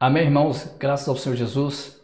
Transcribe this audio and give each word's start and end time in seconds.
Amém, 0.00 0.26
irmãos? 0.26 0.76
Graças 0.78 1.08
ao 1.08 1.16
Senhor 1.16 1.34
Jesus. 1.34 2.00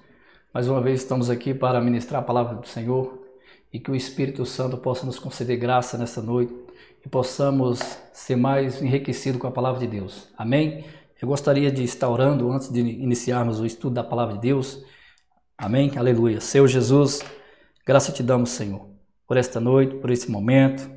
Mais 0.53 0.67
uma 0.67 0.81
vez 0.81 1.01
estamos 1.01 1.31
aqui 1.31 1.55
para 1.55 1.81
ministrar 1.81 2.21
a 2.21 2.25
palavra 2.25 2.57
do 2.57 2.67
Senhor 2.67 3.25
e 3.73 3.79
que 3.79 3.89
o 3.89 3.95
Espírito 3.95 4.45
Santo 4.45 4.77
possa 4.77 5.07
nos 5.07 5.17
conceder 5.17 5.57
graça 5.57 5.97
nesta 5.97 6.21
noite 6.21 6.53
e 7.07 7.09
possamos 7.09 7.79
ser 8.13 8.35
mais 8.35 8.83
enriquecidos 8.83 9.41
com 9.41 9.47
a 9.47 9.53
palavra 9.53 9.79
de 9.79 9.87
Deus. 9.87 10.29
Amém? 10.37 10.85
Eu 11.23 11.29
gostaria 11.29 11.71
de 11.71 11.85
estar 11.85 12.09
orando 12.09 12.51
antes 12.51 12.69
de 12.69 12.81
iniciarmos 12.81 13.61
o 13.61 13.65
estudo 13.65 13.95
da 13.95 14.03
palavra 14.03 14.35
de 14.35 14.41
Deus. 14.41 14.85
Amém? 15.57 15.93
Aleluia. 15.97 16.41
Senhor 16.41 16.67
Jesus, 16.67 17.23
graça 17.87 18.11
te 18.11 18.25
damos, 18.25 18.51
Senhor, 18.51 18.89
por 19.25 19.37
esta 19.37 19.61
noite, 19.61 19.95
por 19.99 20.11
esse 20.11 20.29
momento, 20.29 20.91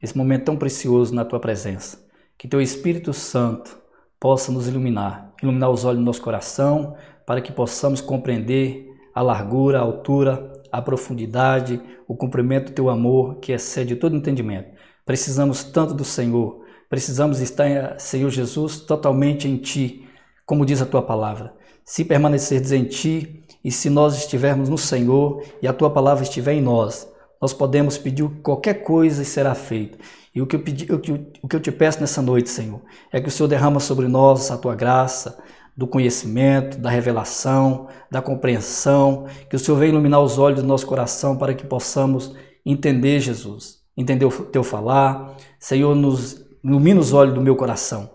esse 0.00 0.16
momento 0.16 0.44
tão 0.44 0.56
precioso 0.56 1.12
na 1.12 1.24
tua 1.24 1.40
presença. 1.40 2.08
Que 2.38 2.46
teu 2.46 2.60
Espírito 2.60 3.12
Santo 3.12 3.76
possa 4.24 4.50
nos 4.50 4.66
iluminar, 4.66 5.34
iluminar 5.42 5.68
os 5.68 5.84
olhos 5.84 5.98
do 5.98 6.04
nosso 6.06 6.22
coração, 6.22 6.96
para 7.26 7.42
que 7.42 7.52
possamos 7.52 8.00
compreender 8.00 8.88
a 9.14 9.20
largura, 9.20 9.78
a 9.78 9.82
altura, 9.82 10.62
a 10.72 10.80
profundidade, 10.80 11.78
o 12.08 12.16
cumprimento 12.16 12.70
do 12.70 12.74
teu 12.74 12.88
amor 12.88 13.34
que 13.34 13.52
excede 13.52 13.96
todo 13.96 14.16
entendimento. 14.16 14.70
Precisamos 15.04 15.62
tanto 15.62 15.92
do 15.92 16.06
Senhor, 16.06 16.62
precisamos 16.88 17.38
estar, 17.40 18.00
Senhor 18.00 18.30
Jesus, 18.30 18.80
totalmente 18.80 19.46
em 19.46 19.58
Ti, 19.58 20.08
como 20.46 20.64
diz 20.64 20.80
a 20.80 20.86
Tua 20.86 21.02
palavra. 21.02 21.54
Se 21.84 22.02
permanecerdes 22.02 22.72
em 22.72 22.84
Ti 22.84 23.44
e 23.62 23.70
se 23.70 23.90
nós 23.90 24.16
estivermos 24.16 24.70
no 24.70 24.78
Senhor 24.78 25.44
e 25.60 25.68
a 25.68 25.72
Tua 25.74 25.90
palavra 25.90 26.22
estiver 26.22 26.54
em 26.54 26.62
nós, 26.62 27.06
nós 27.42 27.52
podemos 27.52 27.98
pedir 27.98 28.26
qualquer 28.42 28.84
coisa 28.84 29.20
e 29.20 29.26
será 29.26 29.54
feito. 29.54 29.98
E 30.34 30.42
o 30.42 30.46
que, 30.46 30.56
eu 30.56 30.60
pedi, 30.60 30.92
o, 30.92 30.98
que, 30.98 31.12
o 31.42 31.48
que 31.48 31.54
eu 31.54 31.60
te 31.60 31.70
peço 31.70 32.00
nessa 32.00 32.20
noite, 32.20 32.50
Senhor, 32.50 32.80
é 33.12 33.20
que 33.20 33.28
o 33.28 33.30
Senhor 33.30 33.48
derrama 33.48 33.78
sobre 33.78 34.08
nós 34.08 34.50
a 34.50 34.58
tua 34.58 34.74
graça, 34.74 35.38
do 35.76 35.86
conhecimento, 35.86 36.78
da 36.78 36.88
revelação, 36.88 37.88
da 38.10 38.22
compreensão, 38.22 39.26
que 39.48 39.56
o 39.56 39.58
Senhor 39.58 39.76
venha 39.76 39.90
iluminar 39.92 40.20
os 40.20 40.38
olhos 40.38 40.62
do 40.62 40.66
nosso 40.66 40.86
coração 40.86 41.36
para 41.36 41.52
que 41.52 41.66
possamos 41.66 42.34
entender 42.64 43.18
Jesus, 43.20 43.80
entender 43.96 44.24
o 44.24 44.30
teu 44.30 44.62
falar. 44.62 45.36
Senhor, 45.58 45.94
nos 45.94 46.44
ilumina 46.62 47.00
os 47.00 47.12
olhos 47.12 47.34
do 47.34 47.40
meu 47.40 47.56
coração, 47.56 48.10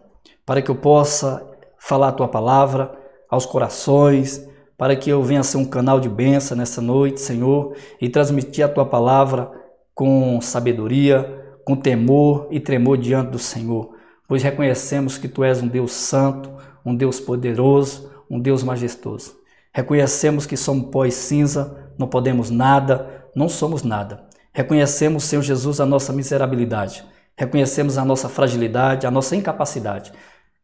para 0.46 0.62
que 0.62 0.72
eu 0.72 0.76
possa 0.76 1.46
falar 1.78 2.10
a 2.10 2.14
tua 2.14 2.28
palavra 2.28 2.98
aos 3.30 3.46
corações, 3.46 4.48
para 4.78 4.96
que 4.96 5.10
eu 5.10 5.22
venha 5.22 5.44
ser 5.44 5.58
um 5.58 5.66
canal 5.66 6.00
de 6.00 6.08
bênção 6.08 6.56
nessa 6.56 6.82
noite, 6.82 7.20
Senhor, 7.20 7.76
e 8.00 8.08
transmitir 8.08 8.64
a 8.64 8.70
tua 8.70 8.86
palavra 8.86 9.52
com 9.94 10.40
sabedoria, 10.40 11.39
com 11.70 11.76
temor 11.76 12.48
e 12.50 12.60
tremor 12.60 12.98
diante 12.98 13.30
do 13.30 13.38
Senhor, 13.38 13.94
pois 14.28 14.42
reconhecemos 14.42 15.20
que 15.20 15.28
Tu 15.28 15.44
és 15.44 15.62
um 15.62 15.68
Deus 15.68 15.92
santo, 15.92 16.50
um 16.84 16.96
Deus 16.96 17.20
poderoso, 17.20 18.10
um 18.28 18.40
Deus 18.40 18.64
majestoso. 18.64 19.38
Reconhecemos 19.72 20.48
que 20.48 20.58
somos 20.58 20.90
pó 20.90 21.06
e 21.06 21.12
cinza, 21.12 21.92
não 21.96 22.08
podemos 22.08 22.50
nada, 22.50 23.28
não 23.36 23.48
somos 23.48 23.84
nada. 23.84 24.26
Reconhecemos, 24.52 25.26
Senhor 25.26 25.44
Jesus, 25.44 25.80
a 25.80 25.86
nossa 25.86 26.12
miserabilidade. 26.12 27.06
Reconhecemos 27.38 28.00
a 28.00 28.04
nossa 28.04 28.28
fragilidade, 28.28 29.06
a 29.06 29.12
nossa 29.12 29.36
incapacidade. 29.36 30.12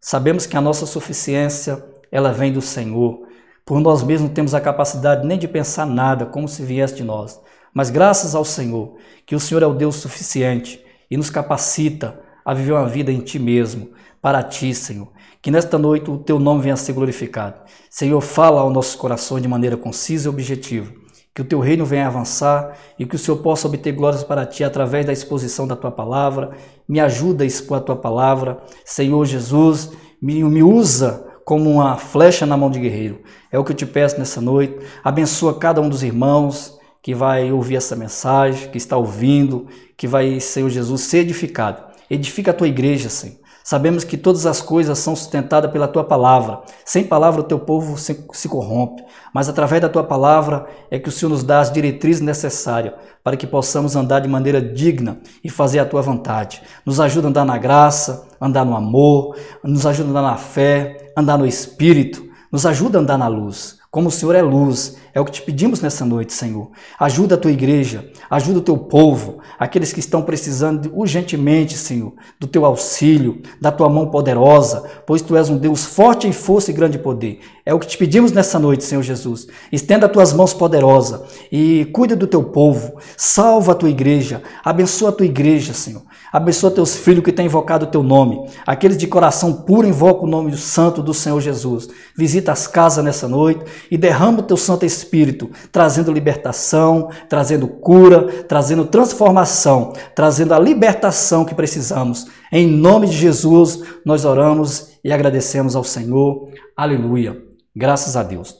Sabemos 0.01 0.47
que 0.47 0.57
a 0.57 0.61
nossa 0.61 0.87
suficiência, 0.87 1.85
ela 2.11 2.31
vem 2.31 2.51
do 2.51 2.63
Senhor. 2.63 3.27
Por 3.63 3.79
nós 3.79 4.01
mesmos 4.01 4.31
temos 4.31 4.55
a 4.55 4.59
capacidade 4.59 5.27
nem 5.27 5.37
de 5.37 5.47
pensar 5.47 5.85
nada 5.85 6.25
como 6.25 6.47
se 6.47 6.63
viesse 6.63 6.95
de 6.95 7.03
nós. 7.03 7.39
Mas 7.71 7.91
graças 7.91 8.33
ao 8.33 8.43
Senhor, 8.43 8.95
que 9.23 9.35
o 9.35 9.39
Senhor 9.39 9.61
é 9.61 9.67
o 9.67 9.73
Deus 9.73 9.97
suficiente, 9.97 10.83
e 11.15 11.17
nos 11.17 11.29
capacita 11.29 12.19
a 12.43 12.53
viver 12.53 12.73
uma 12.73 12.89
vida 12.89 13.09
em 13.09 13.21
Ti 13.21 13.39
mesmo, 13.39 13.91
para 14.21 14.43
Ti, 14.43 14.75
Senhor. 14.75 15.07
Que 15.41 15.49
nesta 15.49 15.77
noite 15.77 16.11
o 16.11 16.17
Teu 16.17 16.37
nome 16.37 16.61
venha 16.61 16.73
a 16.73 16.77
ser 16.77 16.91
glorificado. 16.91 17.55
Senhor, 17.89 18.19
fala 18.19 18.59
ao 18.59 18.69
nosso 18.69 18.97
coração 18.97 19.39
de 19.39 19.47
maneira 19.47 19.77
concisa 19.77 20.27
e 20.27 20.29
objetiva. 20.29 20.91
Que 21.33 21.41
o 21.41 21.45
Teu 21.45 21.61
reino 21.61 21.85
venha 21.85 22.07
avançar 22.07 22.77
e 22.99 23.05
que 23.05 23.15
o 23.15 23.19
Senhor 23.19 23.37
possa 23.37 23.65
obter 23.65 23.93
glórias 23.93 24.25
para 24.25 24.45
Ti 24.45 24.65
através 24.65 25.05
da 25.05 25.13
exposição 25.13 25.65
da 25.65 25.77
Tua 25.77 25.89
palavra. 25.89 26.51
Me 26.85 26.99
ajuda 26.99 27.45
a 27.45 27.47
expor 27.47 27.77
a 27.77 27.81
Tua 27.81 27.95
palavra. 27.95 28.57
Senhor 28.83 29.23
Jesus, 29.23 29.93
me, 30.21 30.43
me 30.43 30.63
usa 30.63 31.25
como 31.45 31.71
uma 31.71 31.95
flecha 31.95 32.45
na 32.45 32.57
mão 32.57 32.69
de 32.69 32.81
guerreiro. 32.81 33.21
É 33.49 33.57
o 33.57 33.63
que 33.63 33.71
eu 33.71 33.75
te 33.75 33.85
peço 33.85 34.19
nessa 34.19 34.41
noite. 34.41 34.85
Abençoa 35.01 35.57
cada 35.57 35.79
um 35.79 35.87
dos 35.87 36.03
irmãos 36.03 36.74
que 37.05 37.13
vai 37.13 37.51
ouvir 37.51 37.75
essa 37.75 37.95
mensagem, 37.95 38.71
que 38.71 38.79
está 38.79 38.97
ouvindo, 38.97 39.67
que 39.95 40.07
vai, 40.07 40.39
Senhor 40.39 40.71
Jesus, 40.71 41.01
ser 41.01 41.19
edificado. 41.19 41.83
Edifica 42.09 42.49
a 42.49 42.53
tua 42.53 42.67
igreja, 42.67 43.11
Senhor. 43.11 43.37
Sabemos 43.63 44.03
que 44.03 44.17
todas 44.17 44.47
as 44.47 44.59
coisas 44.59 44.97
são 44.97 45.15
sustentadas 45.15 45.71
pela 45.71 45.87
tua 45.87 46.03
palavra. 46.03 46.61
Sem 46.83 47.03
palavra 47.03 47.41
o 47.41 47.43
teu 47.43 47.59
povo 47.59 47.95
se, 47.95 48.25
se, 48.33 48.49
corrompe, 48.49 49.03
mas 49.31 49.47
através 49.47 49.83
da 49.83 49.87
tua 49.87 50.03
palavra 50.03 50.65
é 50.89 50.97
que 50.97 51.07
o 51.07 51.11
Senhor 51.11 51.29
nos 51.29 51.43
dá 51.43 51.59
as 51.59 51.71
diretrizes 51.71 52.23
necessárias 52.23 52.95
para 53.23 53.37
que 53.37 53.45
possamos 53.45 53.95
andar 53.95 54.21
de 54.21 54.27
maneira 54.27 54.59
digna 54.59 55.19
e 55.43 55.49
fazer 55.49 55.77
a 55.77 55.85
tua 55.85 56.01
vontade. 56.01 56.63
Nos 56.83 56.99
ajuda 56.99 57.27
a 57.27 57.29
andar 57.29 57.45
na 57.45 57.59
graça, 57.59 58.27
andar 58.41 58.65
no 58.65 58.75
amor, 58.75 59.35
nos 59.63 59.85
ajuda 59.85 60.07
a 60.07 60.11
andar 60.11 60.21
na 60.23 60.37
fé, 60.37 61.11
andar 61.15 61.37
no 61.37 61.45
espírito, 61.45 62.25
nos 62.51 62.65
ajuda 62.65 62.97
a 62.97 63.01
andar 63.01 63.17
na 63.19 63.27
luz. 63.27 63.77
Como 63.95 64.09
o 64.09 64.11
Senhor 64.11 64.35
é 64.35 64.41
luz, 64.41 64.97
é 65.13 65.21
o 65.21 65.23
que 65.23 65.31
te 65.31 65.41
pedimos 65.41 65.79
nessa 65.79 66.03
noite, 66.03 66.33
Senhor. 66.33 66.69
Ajuda 66.99 67.35
a 67.35 67.37
tua 67.37 67.53
igreja, 67.53 68.11
ajuda 68.29 68.59
o 68.59 68.61
teu 68.61 68.77
povo, 68.77 69.37
aqueles 69.57 69.93
que 69.93 70.01
estão 70.01 70.21
precisando 70.21 70.91
urgentemente, 70.93 71.77
Senhor, 71.77 72.11
do 72.37 72.45
teu 72.45 72.65
auxílio, 72.65 73.41
da 73.61 73.71
tua 73.71 73.87
mão 73.87 74.09
poderosa, 74.09 74.83
pois 75.07 75.21
tu 75.21 75.37
és 75.37 75.49
um 75.49 75.57
Deus 75.57 75.85
forte 75.85 76.27
em 76.27 76.33
força 76.33 76.71
e 76.71 76.73
grande 76.73 76.99
poder. 76.99 77.39
É 77.65 77.73
o 77.73 77.79
que 77.79 77.87
te 77.87 77.97
pedimos 77.97 78.33
nessa 78.33 78.59
noite, 78.59 78.83
Senhor 78.83 79.01
Jesus. 79.01 79.47
Estenda 79.71 80.07
as 80.07 80.11
tuas 80.11 80.33
mãos 80.33 80.53
poderosas 80.53 81.21
e 81.49 81.85
cuida 81.93 82.17
do 82.17 82.27
teu 82.27 82.43
povo, 82.43 82.97
salva 83.15 83.71
a 83.71 83.75
tua 83.75 83.89
igreja, 83.89 84.43
abençoa 84.61 85.07
a 85.07 85.13
tua 85.13 85.25
igreja, 85.25 85.73
Senhor. 85.73 86.01
Abençoa 86.35 86.69
teus 86.69 86.97
filhos 86.97 87.23
que 87.23 87.31
têm 87.31 87.45
invocado 87.45 87.85
o 87.85 87.89
teu 87.89 88.03
nome. 88.03 88.45
Aqueles 88.67 88.97
de 88.97 89.07
coração 89.07 89.53
puro 89.53 89.87
invocam 89.87 90.25
o 90.25 90.29
nome 90.29 90.51
do 90.51 90.57
santo 90.57 91.01
do 91.01 91.13
Senhor 91.13 91.39
Jesus. 91.39 91.87
Visita 92.13 92.51
as 92.51 92.67
casas 92.67 93.05
nessa 93.05 93.25
noite 93.25 93.63
e 93.89 93.97
derrama 93.97 94.39
o 94.39 94.43
teu 94.43 94.57
Santo 94.57 94.85
Espírito, 94.85 95.49
trazendo 95.71 96.11
libertação, 96.11 97.09
trazendo 97.29 97.69
cura, 97.69 98.43
trazendo 98.49 98.83
transformação, 98.83 99.93
trazendo 100.13 100.53
a 100.53 100.59
libertação 100.59 101.45
que 101.45 101.55
precisamos. 101.55 102.27
Em 102.51 102.67
nome 102.67 103.07
de 103.07 103.15
Jesus, 103.15 103.81
nós 104.05 104.25
oramos 104.25 104.89
e 105.05 105.13
agradecemos 105.13 105.73
ao 105.73 105.85
Senhor. 105.85 106.49
Aleluia. 106.75 107.41
Graças 107.73 108.17
a 108.17 108.23
Deus. 108.23 108.53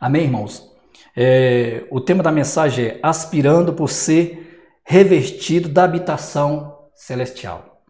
Amém, 0.00 0.22
irmãos? 0.22 0.70
É, 1.16 1.82
o 1.90 2.00
tema 2.00 2.22
da 2.22 2.30
mensagem 2.30 2.86
é 2.86 3.00
aspirando 3.02 3.72
por 3.72 3.90
ser 3.90 4.62
revestido 4.84 5.68
da 5.68 5.82
habitação 5.82 6.77
celestial, 6.98 7.84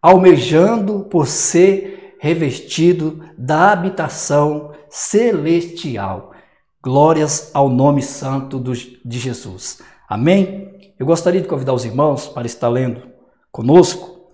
almejando 0.00 1.00
por 1.10 1.26
ser 1.26 2.16
revestido 2.20 3.28
da 3.36 3.72
habitação 3.72 4.72
celestial. 4.88 6.32
Glórias 6.80 7.50
ao 7.52 7.68
nome 7.68 8.00
santo 8.00 8.62
de 9.04 9.18
Jesus. 9.18 9.82
Amém? 10.08 10.94
Eu 10.96 11.04
gostaria 11.04 11.40
de 11.40 11.48
convidar 11.48 11.74
os 11.74 11.84
irmãos 11.84 12.28
para 12.28 12.46
estar 12.46 12.68
lendo 12.68 13.02
conosco 13.50 14.30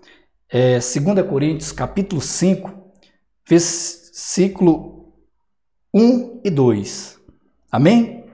é, 0.51 0.75
2 0.75 1.27
Coríntios 1.27 1.73
capítulo 1.73 2.21
5, 2.21 2.71
versículo 3.49 5.15
1 5.95 6.43
e 6.45 6.51
2. 6.51 7.19
Amém? 7.73 8.27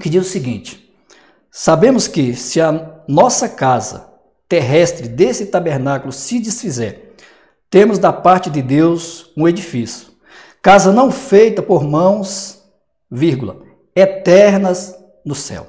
Que 0.00 0.08
diz 0.08 0.24
o 0.24 0.30
seguinte: 0.30 0.94
Sabemos 1.50 2.06
que 2.06 2.34
se 2.34 2.60
a 2.60 3.02
nossa 3.08 3.48
casa 3.48 4.13
terrestre 4.54 5.08
desse 5.08 5.46
tabernáculo 5.46 6.12
se 6.12 6.38
desfizer, 6.38 7.16
temos 7.68 7.98
da 7.98 8.12
parte 8.12 8.48
de 8.48 8.62
Deus 8.62 9.32
um 9.36 9.48
edifício, 9.48 10.12
casa 10.62 10.92
não 10.92 11.10
feita 11.10 11.60
por 11.60 11.82
mãos, 11.82 12.62
vírgula, 13.10 13.62
eternas 13.96 14.96
no 15.26 15.34
céu. 15.34 15.66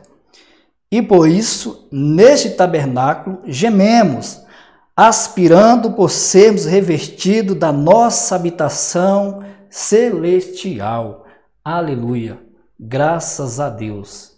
E 0.91 1.01
por 1.01 1.27
isso, 1.27 1.87
neste 1.91 2.51
tabernáculo, 2.51 3.41
gememos, 3.47 4.43
aspirando 4.95 5.93
por 5.93 6.11
sermos 6.11 6.65
revestidos 6.65 7.55
da 7.55 7.71
nossa 7.71 8.35
habitação 8.35 9.43
celestial. 9.67 11.25
Aleluia. 11.63 12.39
Graças 12.79 13.59
a 13.59 13.67
Deus. 13.67 14.37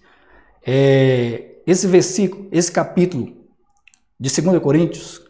É, 0.65 1.57
esse 1.67 1.85
versículo, 1.85 2.47
esse 2.49 2.71
capítulo 2.71 3.36
de 4.19 4.41
2 4.41 4.59
Coríntios, 4.59 5.21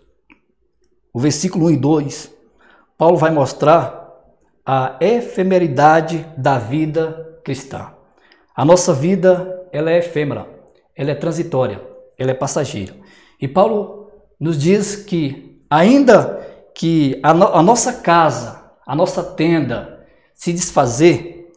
o 1.13 1.19
versículo 1.19 1.65
1 1.65 1.71
e 1.71 1.77
2, 1.77 2.31
Paulo 2.97 3.17
vai 3.17 3.31
mostrar 3.31 4.07
a 4.65 4.97
efemeridade 5.01 6.25
da 6.37 6.57
vida 6.57 7.39
cristã. 7.43 7.91
A 8.55 8.65
nossa 8.65 8.93
vida, 8.93 9.67
ela 9.71 9.91
é 9.91 9.99
efêmera, 9.99 10.47
ela 10.95 11.11
é 11.11 11.15
transitória, 11.15 11.81
ela 12.17 12.31
é 12.31 12.33
passageira. 12.33 12.93
E 13.39 13.47
Paulo 13.47 14.11
nos 14.39 14.57
diz 14.57 14.95
que 14.95 15.61
ainda 15.69 16.45
que 16.73 17.19
a, 17.23 17.33
no, 17.33 17.47
a 17.47 17.61
nossa 17.61 17.93
casa, 17.93 18.63
a 18.85 18.95
nossa 18.95 19.23
tenda 19.23 20.05
se 20.33 20.53
desfazer, 20.53 21.51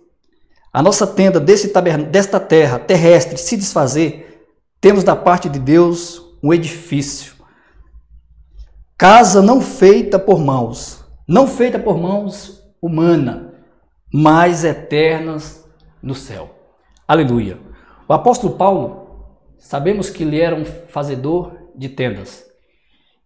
a 0.73 0.83
nossa 0.83 1.06
tenda 1.06 1.41
desse 1.41 1.73
desta 2.11 2.38
terra 2.38 2.79
terrestre 2.79 3.37
se 3.37 3.56
desfazer, 3.56 4.47
temos 4.81 5.05
da 5.05 5.17
parte 5.17 5.49
de 5.49 5.59
Deus 5.59 6.30
um 6.43 6.53
edifício. 6.53 7.35
Casa 8.97 9.41
não 9.41 9.61
feita 9.61 10.19
por 10.19 10.39
mãos, 10.39 11.05
não 11.27 11.47
feita 11.47 11.79
por 11.79 11.97
mãos 11.97 12.63
humana, 12.83 13.55
mas 14.13 14.65
eternas 14.65 15.67
no 16.03 16.15
céu. 16.15 16.51
Aleluia. 17.07 17.59
O 18.09 18.13
apóstolo 18.13 18.57
Paulo, 18.57 19.27
sabemos 19.59 20.11
que 20.11 20.23
ele 20.23 20.41
era 20.41 20.55
um 20.55 20.65
fazedor 20.65 21.53
de 21.75 21.89
tendas. 21.89 22.45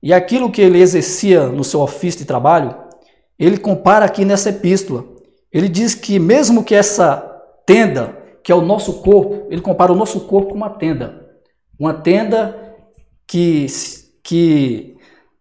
E 0.02 0.12
aquilo 0.12 0.50
que 0.50 0.60
ele 0.60 0.80
exercia 0.80 1.46
no 1.46 1.64
seu 1.64 1.80
ofício 1.80 2.20
de 2.20 2.26
trabalho, 2.26 2.76
ele 3.38 3.58
compara 3.58 4.04
aqui 4.04 4.24
nessa 4.24 4.50
epístola. 4.50 5.04
Ele 5.52 5.68
diz 5.68 5.94
que 5.94 6.18
mesmo 6.18 6.62
que 6.62 6.74
essa 6.74 7.16
tenda, 7.66 8.16
que 8.42 8.52
é 8.52 8.54
o 8.54 8.60
nosso 8.60 9.02
corpo, 9.02 9.46
ele 9.50 9.60
compara 9.60 9.92
o 9.92 9.96
nosso 9.96 10.20
corpo 10.20 10.50
com 10.50 10.56
uma 10.56 10.70
tenda. 10.70 11.30
Uma 11.78 11.94
tenda 11.94 12.63
que, 13.34 13.66
que 14.22 14.96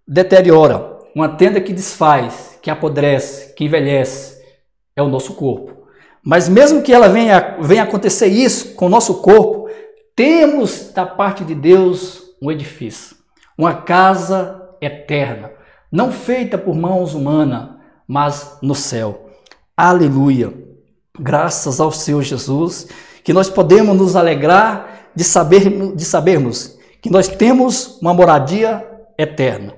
deteriora, 0.07 0.98
uma 1.16 1.30
tenda 1.30 1.62
que 1.62 1.72
desfaz, 1.72 2.57
que 2.60 2.72
apodrece, 2.72 3.54
que 3.54 3.66
envelhece, 3.66 4.42
é 4.95 5.04
o 5.04 5.07
nosso 5.07 5.36
corpo. 5.36 5.86
Mas 6.25 6.50
mesmo 6.50 6.81
que 6.81 6.92
ela 6.92 7.07
venha, 7.07 7.56
venha 7.62 7.84
acontecer 7.84 8.25
isso 8.25 8.74
com 8.74 8.88
o 8.88 8.90
nosso 8.90 9.22
corpo, 9.22 9.69
temos 10.16 10.92
da 10.92 11.06
parte 11.06 11.45
de 11.45 11.54
Deus 11.54 12.34
um 12.42 12.51
edifício, 12.51 13.16
uma 13.56 13.75
casa 13.75 14.60
eterna, 14.81 15.51
não 15.92 16.12
feita 16.12 16.57
por 16.57 16.74
mãos 16.74 17.13
humanas, 17.13 17.75
mas 18.07 18.57
no 18.60 18.74
céu. 18.74 19.30
Aleluia! 19.78 20.51
Graças 21.19 21.80
ao 21.80 21.92
Senhor 21.92 22.24
Jesus, 22.24 22.88
que 23.24 23.34
nós 23.34 23.51
podemos 23.51 23.95
nos 23.95 24.16
alegrar 24.16 25.12
de, 25.16 25.24
saber, 25.24 25.95
de 25.95 26.04
sabermos 26.04 26.73
que 27.04 27.10
nós 27.10 27.28
temos 27.28 28.00
uma 28.02 28.14
moradia 28.14 28.88
eterna. 29.18 29.76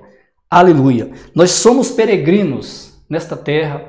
Aleluia! 0.48 1.10
Nós 1.34 1.50
somos 1.50 1.90
peregrinos 1.90 2.94
nesta 3.10 3.36
terra, 3.36 3.82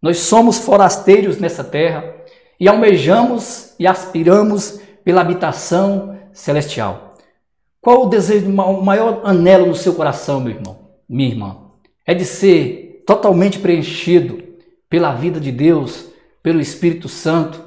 nós 0.00 0.16
somos 0.20 0.58
forasteiros 0.58 1.36
nessa 1.36 1.62
terra 1.62 2.14
e 2.58 2.66
almejamos 2.66 3.74
e 3.78 3.86
aspiramos 3.86 4.80
pela 5.04 5.20
habitação 5.20 6.18
celestial. 6.32 7.14
Qual 7.78 8.06
o 8.06 8.08
desejo, 8.08 8.48
o 8.48 8.82
maior 8.82 9.20
anelo 9.22 9.66
no 9.66 9.74
seu 9.74 9.92
coração, 9.92 10.40
meu 10.40 10.54
irmão, 10.54 10.78
minha 11.06 11.28
irmã? 11.28 11.58
É 12.06 12.14
de 12.14 12.24
ser 12.24 13.02
totalmente 13.06 13.58
preenchido 13.58 14.42
pela 14.88 15.12
vida 15.12 15.38
de 15.38 15.52
Deus, 15.52 16.06
pelo 16.42 16.58
Espírito 16.58 17.06
Santo 17.06 17.62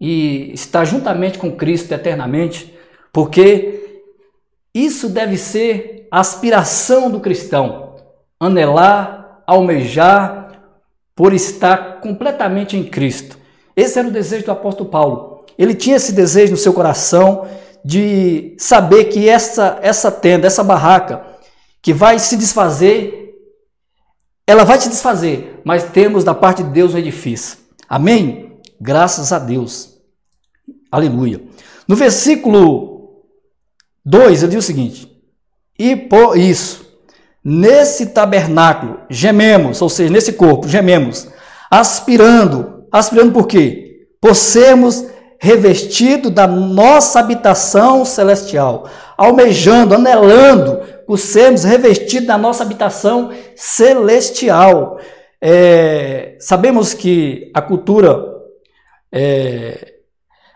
e 0.00 0.52
estar 0.54 0.84
juntamente 0.84 1.38
com 1.38 1.50
Cristo 1.50 1.92
eternamente, 1.92 2.72
porque 3.12 3.80
isso 4.74 5.08
deve 5.08 5.36
ser 5.36 6.06
a 6.10 6.20
aspiração 6.20 7.10
do 7.10 7.20
cristão, 7.20 7.96
anelar, 8.38 9.42
almejar 9.46 10.62
por 11.14 11.32
estar 11.32 12.00
completamente 12.00 12.76
em 12.76 12.84
Cristo. 12.84 13.38
Esse 13.76 13.98
era 13.98 14.08
o 14.08 14.12
desejo 14.12 14.44
do 14.44 14.52
apóstolo 14.52 14.88
Paulo. 14.88 15.44
Ele 15.58 15.74
tinha 15.74 15.96
esse 15.96 16.12
desejo 16.12 16.52
no 16.52 16.56
seu 16.56 16.72
coração 16.72 17.46
de 17.84 18.54
saber 18.58 19.04
que 19.04 19.28
essa, 19.28 19.78
essa 19.82 20.10
tenda, 20.10 20.46
essa 20.46 20.62
barraca, 20.62 21.24
que 21.82 21.92
vai 21.92 22.18
se 22.18 22.36
desfazer, 22.36 23.34
ela 24.46 24.64
vai 24.64 24.80
se 24.80 24.88
desfazer, 24.88 25.60
mas 25.64 25.84
temos 25.84 26.24
da 26.24 26.34
parte 26.34 26.62
de 26.62 26.70
Deus 26.70 26.94
um 26.94 26.98
edifício. 26.98 27.58
Amém? 27.88 28.58
Graças 28.80 29.32
a 29.32 29.38
Deus. 29.38 29.98
Aleluia. 30.90 31.42
No 31.86 31.96
versículo 31.96 32.89
2, 34.04 34.42
ele 34.42 34.52
diz 34.52 34.64
o 34.64 34.66
seguinte: 34.66 35.10
E 35.78 35.94
por 35.94 36.36
isso, 36.36 36.90
Nesse 37.42 38.06
tabernáculo 38.06 39.00
gememos, 39.08 39.80
ou 39.80 39.88
seja, 39.88 40.12
nesse 40.12 40.34
corpo 40.34 40.68
gememos, 40.68 41.26
aspirando, 41.70 42.84
aspirando 42.92 43.32
por 43.32 43.46
quê? 43.46 44.08
Por 44.20 44.34
sermos 44.34 45.06
revestidos 45.40 46.30
da 46.30 46.46
nossa 46.46 47.18
habitação 47.18 48.04
celestial, 48.04 48.86
almejando, 49.16 49.94
anelando 49.94 50.80
por 51.06 51.16
sermos 51.18 51.64
revestidos 51.64 52.26
da 52.26 52.36
nossa 52.36 52.62
habitação 52.62 53.30
celestial. 53.56 55.00
É, 55.40 56.36
sabemos 56.40 56.92
que 56.92 57.50
a 57.54 57.62
cultura, 57.62 58.22
é, 59.10 59.94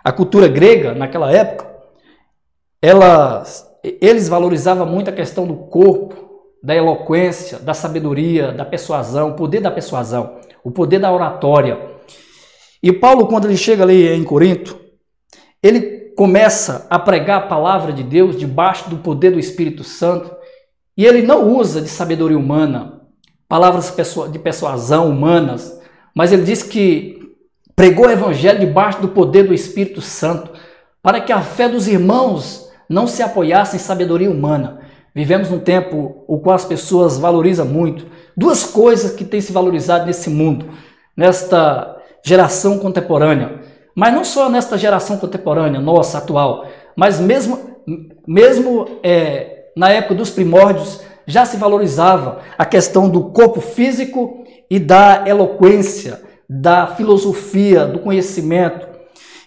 a 0.04 0.12
cultura 0.12 0.48
grega 0.48 0.94
naquela 0.94 1.32
época, 1.32 1.73
ela, 2.84 3.42
eles 3.82 4.28
valorizavam 4.28 4.84
muito 4.84 5.08
a 5.08 5.12
questão 5.12 5.46
do 5.46 5.54
corpo, 5.54 6.52
da 6.62 6.74
eloquência, 6.74 7.58
da 7.58 7.72
sabedoria, 7.72 8.52
da 8.52 8.62
persuasão, 8.62 9.30
o 9.30 9.34
poder 9.34 9.60
da 9.60 9.70
persuasão, 9.70 10.36
o 10.62 10.70
poder 10.70 10.98
da 10.98 11.10
oratória. 11.10 11.78
E 12.82 12.92
Paulo, 12.92 13.26
quando 13.26 13.46
ele 13.46 13.56
chega 13.56 13.82
ali 13.82 14.06
em 14.06 14.22
Corinto, 14.22 14.78
ele 15.62 16.12
começa 16.14 16.86
a 16.90 16.98
pregar 16.98 17.38
a 17.38 17.46
palavra 17.46 17.90
de 17.90 18.02
Deus 18.02 18.36
debaixo 18.36 18.90
do 18.90 18.98
poder 18.98 19.30
do 19.30 19.40
Espírito 19.40 19.82
Santo, 19.82 20.30
e 20.94 21.06
ele 21.06 21.22
não 21.22 21.56
usa 21.56 21.80
de 21.80 21.88
sabedoria 21.88 22.36
humana, 22.36 23.00
palavras 23.48 23.96
de 24.30 24.38
persuasão 24.38 25.08
humanas, 25.08 25.80
mas 26.14 26.32
ele 26.32 26.42
diz 26.42 26.62
que 26.62 27.34
pregou 27.74 28.08
o 28.08 28.10
evangelho 28.10 28.60
debaixo 28.60 29.00
do 29.00 29.08
poder 29.08 29.44
do 29.44 29.54
Espírito 29.54 30.02
Santo, 30.02 30.52
para 31.02 31.18
que 31.18 31.32
a 31.32 31.40
fé 31.40 31.66
dos 31.66 31.88
irmãos 31.88 32.63
não 32.88 33.06
se 33.06 33.22
apoiasse 33.22 33.76
em 33.76 33.80
sabedoria 33.80 34.30
humana, 34.30 34.80
Vivemos 35.14 35.48
num 35.48 35.60
tempo 35.60 36.24
o 36.26 36.40
qual 36.40 36.56
as 36.56 36.64
pessoas 36.64 37.18
valorizam 37.18 37.64
muito 37.64 38.06
duas 38.36 38.64
coisas 38.64 39.12
que 39.12 39.24
têm 39.24 39.40
se 39.40 39.52
valorizado 39.52 40.06
nesse 40.06 40.28
mundo, 40.28 40.66
nesta 41.16 41.96
geração 42.24 42.80
contemporânea. 42.80 43.60
Mas 43.94 44.12
não 44.12 44.24
só 44.24 44.50
nesta 44.50 44.76
geração 44.76 45.16
contemporânea, 45.16 45.80
nossa, 45.80 46.18
atual, 46.18 46.66
mas 46.96 47.20
mesmo, 47.20 47.60
mesmo 48.26 48.98
é, 49.04 49.66
na 49.76 49.88
época 49.90 50.16
dos 50.16 50.30
primórdios, 50.30 51.00
já 51.28 51.44
se 51.44 51.56
valorizava 51.56 52.40
a 52.58 52.66
questão 52.66 53.08
do 53.08 53.30
corpo 53.30 53.60
físico 53.60 54.44
e 54.68 54.80
da 54.80 55.22
eloquência, 55.28 56.22
da 56.50 56.88
filosofia, 56.88 57.86
do 57.86 58.00
conhecimento. 58.00 58.88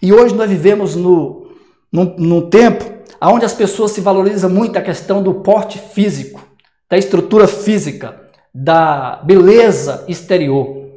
E 0.02 0.14
hoje 0.14 0.34
nós 0.34 0.50
vivemos 0.50 0.96
no, 0.96 1.52
num, 1.92 2.16
num 2.18 2.50
tempo 2.50 2.97
onde 3.22 3.46
as 3.46 3.54
pessoas 3.54 3.92
se 3.92 4.02
valorizam 4.02 4.50
muito 4.50 4.78
a 4.78 4.82
questão 4.82 5.22
do 5.22 5.36
porte 5.36 5.80
físico, 5.80 6.42
da 6.90 6.98
estrutura 6.98 7.48
física, 7.48 8.22
da 8.54 9.22
beleza 9.24 10.04
exterior, 10.08 10.88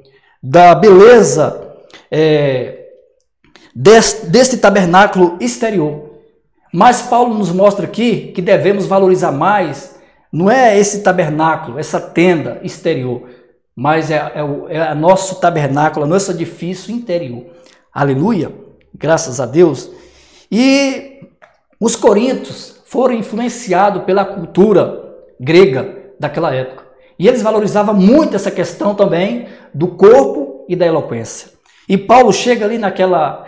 da 0.43 0.75
beleza 0.75 1.77
é, 2.11 2.89
deste, 3.75 4.27
deste 4.27 4.57
tabernáculo 4.57 5.37
exterior. 5.41 6.11
Mas 6.73 7.03
Paulo 7.03 7.35
nos 7.35 7.51
mostra 7.51 7.85
aqui 7.85 8.33
que 8.33 8.41
devemos 8.41 8.87
valorizar 8.87 9.33
mais, 9.33 9.99
não 10.33 10.51
é 10.51 10.79
esse 10.79 11.03
tabernáculo, 11.03 11.79
essa 11.79 12.01
tenda 12.01 12.61
exterior, 12.63 13.29
mas 13.75 14.11
é, 14.11 14.33
é, 14.35 14.45
o, 14.45 14.69
é 14.69 14.95
nosso 14.95 15.41
tabernáculo, 15.41 16.07
nosso 16.07 16.31
edifício 16.31 16.95
interior. 16.95 17.45
Aleluia, 17.93 18.53
graças 18.95 19.41
a 19.41 19.47
Deus. 19.47 19.91
E 20.51 21.10
os 21.81 21.97
coríntios 21.97 22.83
foram 22.85 23.15
influenciados 23.15 24.03
pela 24.05 24.25
cultura 24.25 25.15
grega 25.41 26.13
daquela 26.21 26.55
época. 26.55 26.85
E 27.19 27.27
eles 27.27 27.43
valorizavam 27.43 27.95
muito 27.95 28.37
essa 28.37 28.51
questão 28.51 28.95
também 28.95 29.49
do 29.73 29.89
corpo 29.89 30.67
e 30.69 30.77
da 30.77 30.87
eloquência. 30.87 31.53
E 31.89 31.97
Paulo 31.97 32.33
chega 32.33 32.67
ali 32.67 32.77
naquela, 32.77 33.47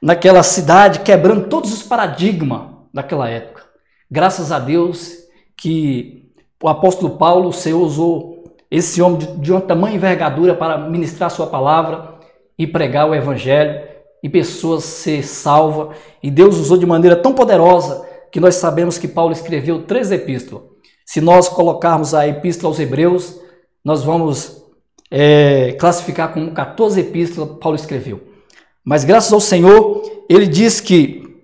naquela 0.00 0.42
cidade 0.42 1.00
quebrando 1.00 1.48
todos 1.48 1.72
os 1.72 1.82
paradigmas 1.82 2.68
daquela 2.92 3.28
época. 3.28 3.62
Graças 4.10 4.52
a 4.52 4.58
Deus 4.58 5.12
que 5.56 6.30
o 6.62 6.68
apóstolo 6.68 7.16
Paulo, 7.16 7.48
o 7.48 7.52
Senhor 7.52 7.80
usou 7.80 8.44
esse 8.70 9.00
homem 9.00 9.18
de, 9.18 9.26
de 9.38 9.52
uma 9.52 9.60
tamanha 9.60 9.96
envergadura 9.96 10.54
para 10.54 10.78
ministrar 10.78 11.30
sua 11.30 11.46
palavra 11.46 12.14
e 12.58 12.66
pregar 12.66 13.08
o 13.08 13.14
evangelho 13.14 13.93
e 14.24 14.28
pessoas 14.30 14.84
ser 14.84 15.22
salvas. 15.22 15.98
E 16.22 16.30
Deus 16.30 16.56
usou 16.56 16.78
de 16.78 16.86
maneira 16.86 17.14
tão 17.14 17.34
poderosa 17.34 18.08
que 18.32 18.40
nós 18.40 18.54
sabemos 18.54 18.96
que 18.96 19.06
Paulo 19.06 19.34
escreveu 19.34 19.82
três 19.82 20.10
epístolas. 20.10 20.64
Se 21.04 21.20
nós 21.20 21.46
colocarmos 21.46 22.14
a 22.14 22.26
epístola 22.26 22.70
aos 22.70 22.80
Hebreus, 22.80 23.38
nós 23.84 24.02
vamos 24.02 24.64
é, 25.10 25.72
classificar 25.78 26.32
como 26.32 26.52
14 26.52 26.98
epístolas 26.98 27.58
Paulo 27.60 27.76
escreveu. 27.76 28.22
Mas 28.82 29.04
graças 29.04 29.30
ao 29.30 29.40
Senhor, 29.40 30.02
ele 30.26 30.46
diz 30.46 30.80
que, 30.80 31.42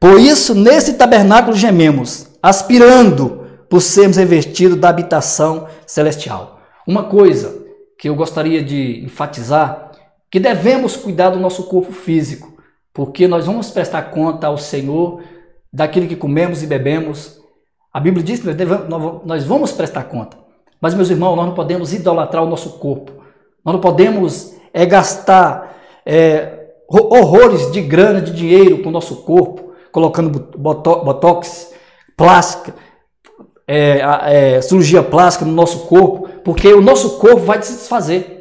por 0.00 0.18
isso, 0.18 0.54
nesse 0.54 0.94
tabernáculo 0.94 1.54
gememos, 1.54 2.28
aspirando 2.42 3.46
por 3.68 3.82
sermos 3.82 4.16
revestidos 4.16 4.78
da 4.78 4.88
habitação 4.88 5.68
celestial. 5.86 6.60
Uma 6.86 7.04
coisa 7.04 7.62
que 7.98 8.08
eu 8.08 8.14
gostaria 8.14 8.64
de 8.64 9.04
enfatizar 9.04 9.92
que 10.34 10.40
devemos 10.40 10.96
cuidar 10.96 11.30
do 11.30 11.38
nosso 11.38 11.62
corpo 11.68 11.92
físico, 11.92 12.54
porque 12.92 13.28
nós 13.28 13.46
vamos 13.46 13.70
prestar 13.70 14.02
conta 14.10 14.48
ao 14.48 14.58
Senhor 14.58 15.22
daquilo 15.72 16.08
que 16.08 16.16
comemos 16.16 16.60
e 16.60 16.66
bebemos. 16.66 17.40
A 17.92 18.00
Bíblia 18.00 18.24
diz 18.24 18.40
que 18.40 18.48
nós 19.24 19.44
vamos 19.44 19.70
prestar 19.70 20.02
conta. 20.02 20.36
Mas, 20.80 20.92
meus 20.92 21.08
irmãos, 21.08 21.36
nós 21.36 21.46
não 21.46 21.54
podemos 21.54 21.92
idolatrar 21.92 22.42
o 22.42 22.48
nosso 22.48 22.80
corpo. 22.80 23.12
Nós 23.64 23.74
não 23.74 23.80
podemos 23.80 24.56
é, 24.72 24.84
gastar 24.84 25.72
é, 26.04 26.66
horrores 26.88 27.70
de 27.70 27.80
grana, 27.80 28.20
de 28.20 28.32
dinheiro 28.32 28.82
com 28.82 28.88
o 28.88 28.92
nosso 28.92 29.18
corpo, 29.18 29.72
colocando 29.92 30.48
botox, 30.58 31.72
plástica, 32.16 32.74
é, 33.68 34.00
é, 34.24 34.60
cirurgia 34.60 35.00
plástica 35.00 35.44
no 35.44 35.52
nosso 35.52 35.86
corpo, 35.86 36.28
porque 36.42 36.74
o 36.74 36.80
nosso 36.80 37.20
corpo 37.20 37.38
vai 37.38 37.62
se 37.62 37.74
desfazer. 37.74 38.33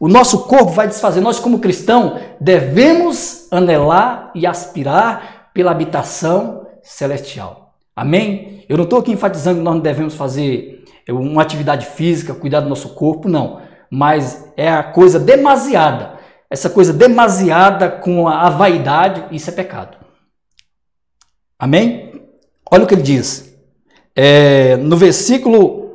O 0.00 0.08
nosso 0.08 0.44
corpo 0.44 0.72
vai 0.72 0.86
desfazer. 0.86 1.20
Nós, 1.20 1.40
como 1.40 1.58
cristão, 1.58 2.18
devemos 2.40 3.48
anelar 3.50 4.30
e 4.34 4.46
aspirar 4.46 5.50
pela 5.52 5.72
habitação 5.72 6.66
celestial. 6.82 7.74
Amém? 7.96 8.64
Eu 8.68 8.76
não 8.76 8.84
estou 8.84 9.00
aqui 9.00 9.10
enfatizando 9.10 9.58
que 9.58 9.64
nós 9.64 9.74
não 9.74 9.82
devemos 9.82 10.14
fazer 10.14 10.84
uma 11.08 11.42
atividade 11.42 11.86
física, 11.86 12.34
cuidar 12.34 12.60
do 12.60 12.68
nosso 12.68 12.90
corpo, 12.90 13.28
não. 13.28 13.60
Mas 13.90 14.52
é 14.56 14.70
a 14.70 14.82
coisa 14.82 15.18
demasiada. 15.18 16.18
Essa 16.50 16.70
coisa 16.70 16.92
demasiada 16.92 17.88
com 17.90 18.28
a 18.28 18.48
vaidade, 18.50 19.24
isso 19.32 19.50
é 19.50 19.52
pecado. 19.52 19.96
Amém? 21.58 22.22
Olha 22.70 22.84
o 22.84 22.86
que 22.86 22.94
ele 22.94 23.02
diz. 23.02 23.52
É, 24.14 24.76
no 24.76 24.96
versículo 24.96 25.88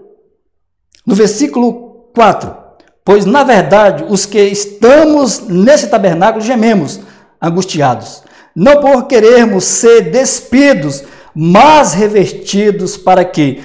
no 1.06 1.16
versículo 1.16 2.10
4. 2.16 2.63
Pois 3.06 3.26
na 3.26 3.44
verdade, 3.44 4.06
os 4.08 4.26
que 4.26 4.40
estamos 4.40 5.42
nesse 5.48 5.88
tabernáculo 5.88 6.44
gememos, 6.44 7.02
angustiados, 7.42 8.24
não 8.56 8.80
por 8.80 9.08
querermos 9.08 9.66
ser 9.66 10.12
despidos, 10.12 11.04
mas 11.36 11.94
revestidos 11.94 12.96
para 12.96 13.26
que 13.26 13.64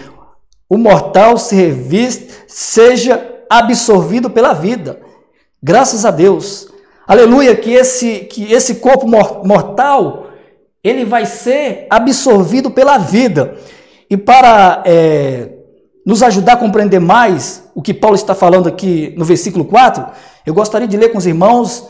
o 0.69 0.77
mortal 0.77 1.39
se 1.39 1.55
reviste, 1.55 2.29
seja 2.47 3.23
absorvido 3.49 4.29
pela 4.29 4.53
vida. 4.53 5.01
Graças 5.63 6.05
a 6.05 6.11
Deus. 6.11 6.69
Aleluia, 7.07 7.57
que 7.57 7.73
esse, 7.73 8.21
que 8.21 8.53
esse 8.53 8.77
corpo 8.77 9.07
mortal, 9.07 10.29
ele 10.83 11.05
vai 11.05 11.25
ser 11.25 11.87
absorvido 11.89 12.71
pela 12.71 12.99
vida. 12.99 13.57
E 14.11 14.17
para 14.17 14.83
é, 14.85 15.58
nos 16.09 16.23
ajudar 16.23 16.55
a 16.55 16.57
compreender 16.57 16.99
mais 16.99 17.65
o 17.75 17.83
que 17.83 17.93
Paulo 17.93 18.17
está 18.17 18.35
falando 18.35 18.67
aqui 18.67 19.13
no 19.19 19.27
versículo 19.27 19.67
4, 19.67 20.07
eu 20.47 20.55
gostaria 20.55 20.89
de 20.89 20.97
ler 20.97 21.11
com 21.11 21.19
os 21.19 21.27
irmãos 21.27 21.87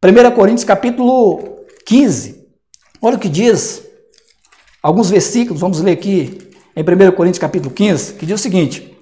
1 0.00 0.30
Coríntios 0.36 0.62
capítulo 0.62 1.56
15. 1.84 2.46
Olha 3.02 3.16
o 3.16 3.18
que 3.18 3.28
diz, 3.28 3.82
alguns 4.80 5.10
versículos, 5.10 5.60
vamos 5.60 5.80
ler 5.80 5.90
aqui 5.90 6.48
em 6.76 6.80
1 6.80 7.10
Coríntios 7.16 7.40
capítulo 7.40 7.74
15, 7.74 8.12
que 8.12 8.24
diz 8.24 8.38
o 8.38 8.42
seguinte, 8.42 8.96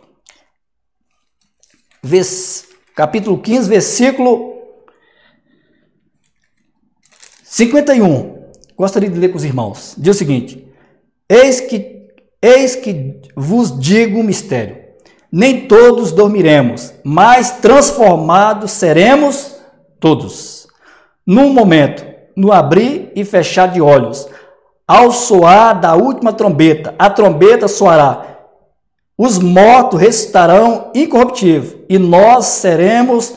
capítulo 2.97 3.43
15, 3.43 3.69
versículo 3.69 4.63
51. 7.43 8.49
Gostaria 8.75 9.11
de 9.11 9.19
ler 9.19 9.29
com 9.29 9.37
os 9.37 9.45
irmãos. 9.45 9.95
Diz 9.99 10.17
o 10.17 10.19
seguinte: 10.19 10.67
Eis 11.29 11.61
que, 11.61 11.94
eis 12.45 12.77
que 12.77 13.21
vos 13.35 13.79
digo 13.79 14.21
um 14.21 14.23
mistério. 14.23 14.77
Nem 15.33 15.67
todos 15.67 16.13
dormiremos, 16.13 16.93
mas 17.03 17.53
transformados 17.53 18.71
seremos 18.73 19.57
todos. 19.99 20.69
Num 21.27 21.53
momento, 21.53 22.05
no 22.37 22.53
abrir 22.53 23.11
e 23.17 23.25
fechar 23.25 23.69
de 23.69 23.81
olhos, 23.81 24.29
ao 24.87 25.11
soar 25.11 25.81
da 25.81 25.95
última 25.95 26.33
trombeta, 26.33 26.95
a 26.99 27.09
trombeta 27.09 27.67
soará. 27.67 28.37
Os 29.17 29.39
mortos 29.39 30.01
ressuscitarão 30.01 30.91
incorruptíveis 30.95 31.77
e 31.89 31.99
nós 31.99 32.45
seremos 32.47 33.35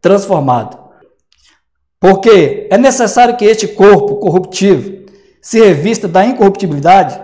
transformados. 0.00 0.78
Porque 2.00 2.66
é 2.70 2.78
necessário 2.78 3.36
que 3.36 3.44
este 3.44 3.68
corpo 3.68 4.16
corruptível 4.16 5.04
se 5.40 5.60
revista 5.60 6.08
da 6.08 6.24
incorruptibilidade 6.24 7.20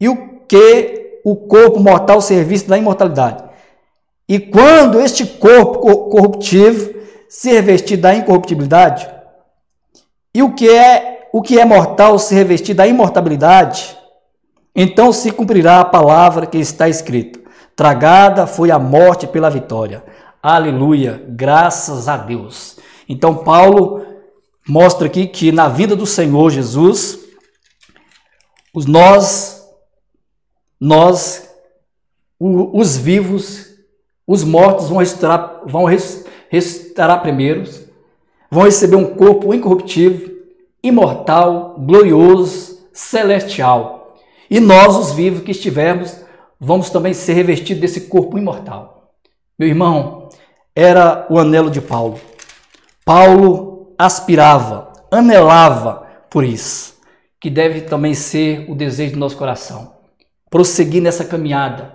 e 0.00 0.08
o 0.08 0.33
que 0.48 1.20
o 1.24 1.36
corpo 1.36 1.80
mortal 1.80 2.20
se 2.20 2.34
revista 2.34 2.68
da 2.68 2.78
imortalidade. 2.78 3.42
E 4.28 4.38
quando 4.38 5.00
este 5.00 5.26
corpo 5.26 5.78
corruptível 6.08 7.02
se 7.28 7.50
revestir 7.50 7.96
da 7.96 8.14
incorruptibilidade, 8.14 9.08
e 10.34 10.42
o 10.42 10.54
que 10.54 10.68
é 10.68 11.28
o 11.32 11.42
que 11.42 11.58
é 11.58 11.64
mortal 11.64 12.18
se 12.18 12.34
revestir 12.34 12.74
da 12.74 12.86
imortabilidade, 12.86 13.96
então 14.74 15.12
se 15.12 15.30
cumprirá 15.30 15.80
a 15.80 15.84
palavra 15.84 16.46
que 16.46 16.58
está 16.58 16.88
escrita: 16.88 17.40
Tragada 17.74 18.46
foi 18.46 18.70
a 18.70 18.78
morte 18.78 19.26
pela 19.26 19.50
vitória. 19.50 20.04
Aleluia, 20.42 21.22
graças 21.28 22.06
a 22.08 22.16
Deus. 22.16 22.78
Então 23.08 23.36
Paulo 23.36 24.04
mostra 24.68 25.06
aqui 25.06 25.26
que 25.26 25.50
na 25.50 25.68
vida 25.68 25.96
do 25.96 26.06
Senhor 26.06 26.50
Jesus, 26.50 27.18
os 28.74 28.86
nós 28.86 29.63
nós 30.84 31.50
os 32.38 32.98
vivos, 32.98 33.70
os 34.26 34.44
mortos 34.44 34.90
vão 34.90 34.98
ressuscitar, 34.98 35.62
vão 35.64 35.84
ressuscitar 35.84 37.22
primeiros, 37.22 37.84
vão 38.50 38.64
receber 38.64 38.96
um 38.96 39.14
corpo 39.14 39.54
incorruptível, 39.54 40.36
imortal, 40.82 41.76
glorioso, 41.78 42.86
celestial. 42.92 44.18
E 44.50 44.60
nós, 44.60 44.94
os 44.94 45.12
vivos 45.12 45.42
que 45.42 45.52
estivermos, 45.52 46.20
vamos 46.60 46.90
também 46.90 47.14
ser 47.14 47.32
revestidos 47.32 47.80
desse 47.80 48.02
corpo 48.02 48.36
imortal. 48.36 49.14
Meu 49.58 49.68
irmão, 49.68 50.28
era 50.76 51.26
o 51.30 51.38
anelo 51.38 51.70
de 51.70 51.80
Paulo. 51.80 52.20
Paulo 53.06 53.94
aspirava, 53.96 54.92
anelava 55.10 56.06
por 56.28 56.44
isso, 56.44 57.00
que 57.40 57.48
deve 57.48 57.80
também 57.80 58.12
ser 58.12 58.70
o 58.70 58.74
desejo 58.74 59.14
do 59.14 59.18
nosso 59.18 59.38
coração. 59.38 59.93
Prosseguir 60.54 61.02
nessa 61.02 61.24
caminhada, 61.24 61.92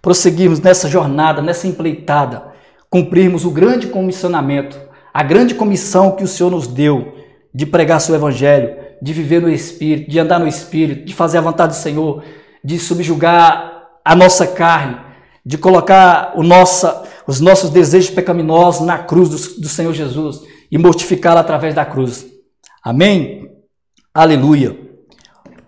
prosseguirmos 0.00 0.58
nessa 0.58 0.88
jornada, 0.88 1.42
nessa 1.42 1.66
empleitada, 1.66 2.50
cumprirmos 2.88 3.44
o 3.44 3.50
grande 3.50 3.88
comissionamento, 3.88 4.80
a 5.12 5.22
grande 5.22 5.54
comissão 5.54 6.16
que 6.16 6.24
o 6.24 6.26
Senhor 6.26 6.48
nos 6.48 6.66
deu 6.66 7.14
de 7.52 7.66
pregar 7.66 8.00
seu 8.00 8.14
evangelho, 8.14 8.74
de 9.02 9.12
viver 9.12 9.42
no 9.42 9.50
Espírito, 9.50 10.10
de 10.10 10.18
andar 10.18 10.40
no 10.40 10.48
Espírito, 10.48 11.04
de 11.04 11.12
fazer 11.12 11.36
a 11.36 11.42
vontade 11.42 11.74
do 11.74 11.78
Senhor, 11.78 12.24
de 12.64 12.78
subjugar 12.78 13.90
a 14.02 14.16
nossa 14.16 14.46
carne, 14.46 14.96
de 15.44 15.58
colocar 15.58 16.32
nossa, 16.38 17.04
os 17.26 17.38
nossos 17.38 17.68
desejos 17.68 18.08
pecaminosos 18.08 18.86
na 18.86 18.96
cruz 18.96 19.28
do, 19.28 19.60
do 19.60 19.68
Senhor 19.68 19.92
Jesus 19.92 20.40
e 20.72 20.78
mortificá-la 20.78 21.40
através 21.40 21.74
da 21.74 21.84
cruz. 21.84 22.26
Amém? 22.82 23.50
Aleluia. 24.14 24.74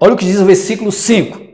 Olha 0.00 0.14
o 0.14 0.16
que 0.16 0.24
diz 0.24 0.40
o 0.40 0.46
versículo 0.46 0.90
5. 0.90 1.51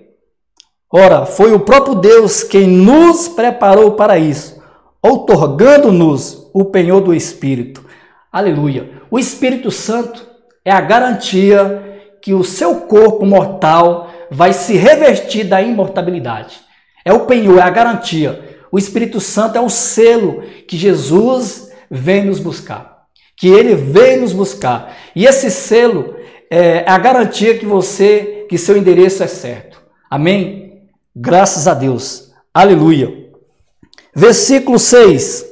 Ora, 0.91 1.27
foi 1.27 1.53
o 1.53 1.61
próprio 1.61 1.95
Deus 1.97 2.43
quem 2.43 2.67
nos 2.67 3.29
preparou 3.29 3.93
para 3.93 4.19
isso, 4.19 4.63
outorgando-nos 5.03 6.49
o 6.55 6.65
penhor 6.65 7.03
do 7.03 7.15
Espírito. 7.15 7.85
Aleluia. 8.33 8.91
O 9.11 9.19
Espírito 9.19 9.71
Santo 9.71 10.27
é 10.65 10.71
a 10.71 10.81
garantia 10.81 12.01
que 12.23 12.33
o 12.33 12.43
seu 12.43 12.77
corpo 12.83 13.27
mortal 13.27 14.11
vai 14.31 14.55
se 14.55 14.79
revestir 14.79 15.45
da 15.45 15.61
imortabilidade. 15.61 16.61
É 17.05 17.13
o 17.13 17.27
penhor, 17.27 17.59
é 17.59 17.63
a 17.63 17.71
garantia. 17.71 18.59
O 18.73 18.79
Espírito 18.79 19.21
Santo 19.21 19.57
é 19.57 19.61
o 19.61 19.69
selo 19.69 20.43
que 20.67 20.77
Jesus 20.77 21.71
vem 21.91 22.25
nos 22.25 22.41
buscar. 22.41 23.05
Que 23.37 23.49
ele 23.49 23.75
vem 23.75 24.21
nos 24.21 24.33
buscar. 24.33 24.97
E 25.15 25.27
esse 25.27 25.51
selo 25.51 26.17
é 26.51 26.83
a 26.87 26.97
garantia 26.97 27.59
que 27.59 27.67
você, 27.67 28.47
que 28.49 28.57
seu 28.57 28.77
endereço 28.77 29.23
é 29.23 29.27
certo. 29.27 29.81
Amém? 30.11 30.68
Graças 31.21 31.67
a 31.67 31.75
Deus. 31.75 32.33
Aleluia. 32.55 33.29
Versículo 34.15 34.79
6. 34.79 35.45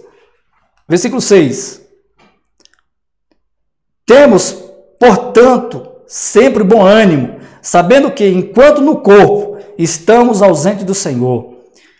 Versículo 0.89 1.21
6. 1.21 1.85
Temos, 4.07 4.53
portanto, 5.01 5.91
sempre 6.07 6.63
bom 6.63 6.87
ânimo, 6.87 7.41
sabendo 7.61 8.13
que 8.13 8.29
enquanto 8.29 8.81
no 8.81 9.01
corpo 9.01 9.59
estamos 9.77 10.41
ausentes 10.41 10.85
do 10.85 10.95
Senhor. 10.95 11.57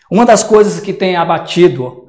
Uma 0.09 0.25
das 0.25 0.45
coisas 0.45 0.79
que 0.79 0.93
tem 0.93 1.17
abatido 1.17 2.07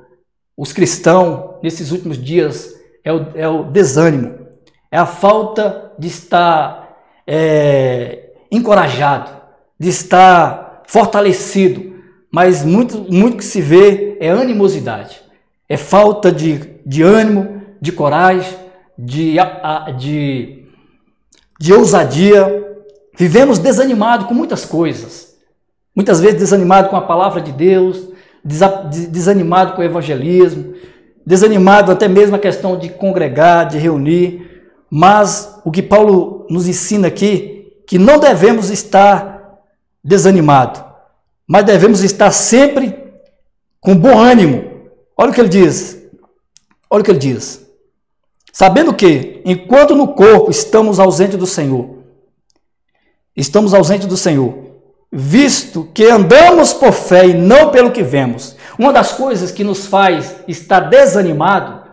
os 0.56 0.72
cristãos 0.72 1.56
nesses 1.60 1.90
últimos 1.90 2.22
dias 2.22 2.72
é 3.02 3.12
o, 3.12 3.26
é 3.34 3.48
o 3.48 3.64
desânimo, 3.64 4.46
é 4.92 4.96
a 4.98 5.06
falta 5.06 5.92
de 5.98 6.06
estar 6.06 6.96
é, 7.26 8.30
encorajado, 8.48 9.32
de 9.76 9.88
estar 9.88 10.67
fortalecido, 10.88 11.96
mas 12.32 12.64
muito, 12.64 12.98
muito 13.12 13.36
que 13.36 13.44
se 13.44 13.60
vê 13.60 14.16
é 14.20 14.30
animosidade, 14.30 15.20
é 15.68 15.76
falta 15.76 16.32
de, 16.32 16.80
de 16.84 17.02
ânimo, 17.02 17.60
de 17.78 17.92
coragem, 17.92 18.56
de, 18.98 19.36
de, 19.98 20.64
de 21.60 21.74
ousadia, 21.74 22.66
vivemos 23.16 23.58
desanimado 23.58 24.24
com 24.24 24.32
muitas 24.32 24.64
coisas. 24.64 25.36
Muitas 25.94 26.20
vezes 26.20 26.38
desanimado 26.38 26.88
com 26.88 26.96
a 26.96 27.02
palavra 27.02 27.42
de 27.42 27.52
Deus, 27.52 28.08
desanimado 28.42 29.74
com 29.74 29.82
o 29.82 29.84
evangelismo, 29.84 30.72
desanimado 31.26 31.92
até 31.92 32.08
mesmo 32.08 32.36
a 32.36 32.38
questão 32.38 32.78
de 32.78 32.88
congregar, 32.88 33.68
de 33.68 33.76
reunir. 33.76 34.62
Mas 34.90 35.60
o 35.66 35.70
que 35.70 35.82
Paulo 35.82 36.46
nos 36.48 36.66
ensina 36.66 37.08
aqui, 37.08 37.74
que 37.86 37.98
não 37.98 38.18
devemos 38.18 38.70
estar 38.70 39.37
desanimado, 40.02 40.84
mas 41.46 41.64
devemos 41.64 42.02
estar 42.02 42.30
sempre 42.30 42.96
com 43.80 43.96
bom 43.96 44.18
ânimo. 44.18 44.90
Olha 45.16 45.30
o 45.30 45.34
que 45.34 45.40
ele 45.40 45.48
diz. 45.48 45.98
Olha 46.90 47.00
o 47.00 47.04
que 47.04 47.10
ele 47.10 47.18
diz. 47.18 47.66
Sabendo 48.52 48.94
que, 48.94 49.40
enquanto 49.44 49.94
no 49.94 50.08
corpo 50.14 50.50
estamos 50.50 50.98
ausentes 50.98 51.38
do 51.38 51.46
Senhor, 51.46 51.98
estamos 53.36 53.72
ausentes 53.72 54.06
do 54.06 54.16
Senhor, 54.16 54.68
visto 55.12 55.88
que 55.94 56.04
andamos 56.04 56.72
por 56.72 56.92
fé 56.92 57.26
e 57.26 57.34
não 57.34 57.70
pelo 57.70 57.92
que 57.92 58.02
vemos. 58.02 58.56
Uma 58.78 58.92
das 58.92 59.12
coisas 59.12 59.50
que 59.50 59.64
nos 59.64 59.86
faz 59.86 60.36
estar 60.46 60.80
desanimado 60.80 61.88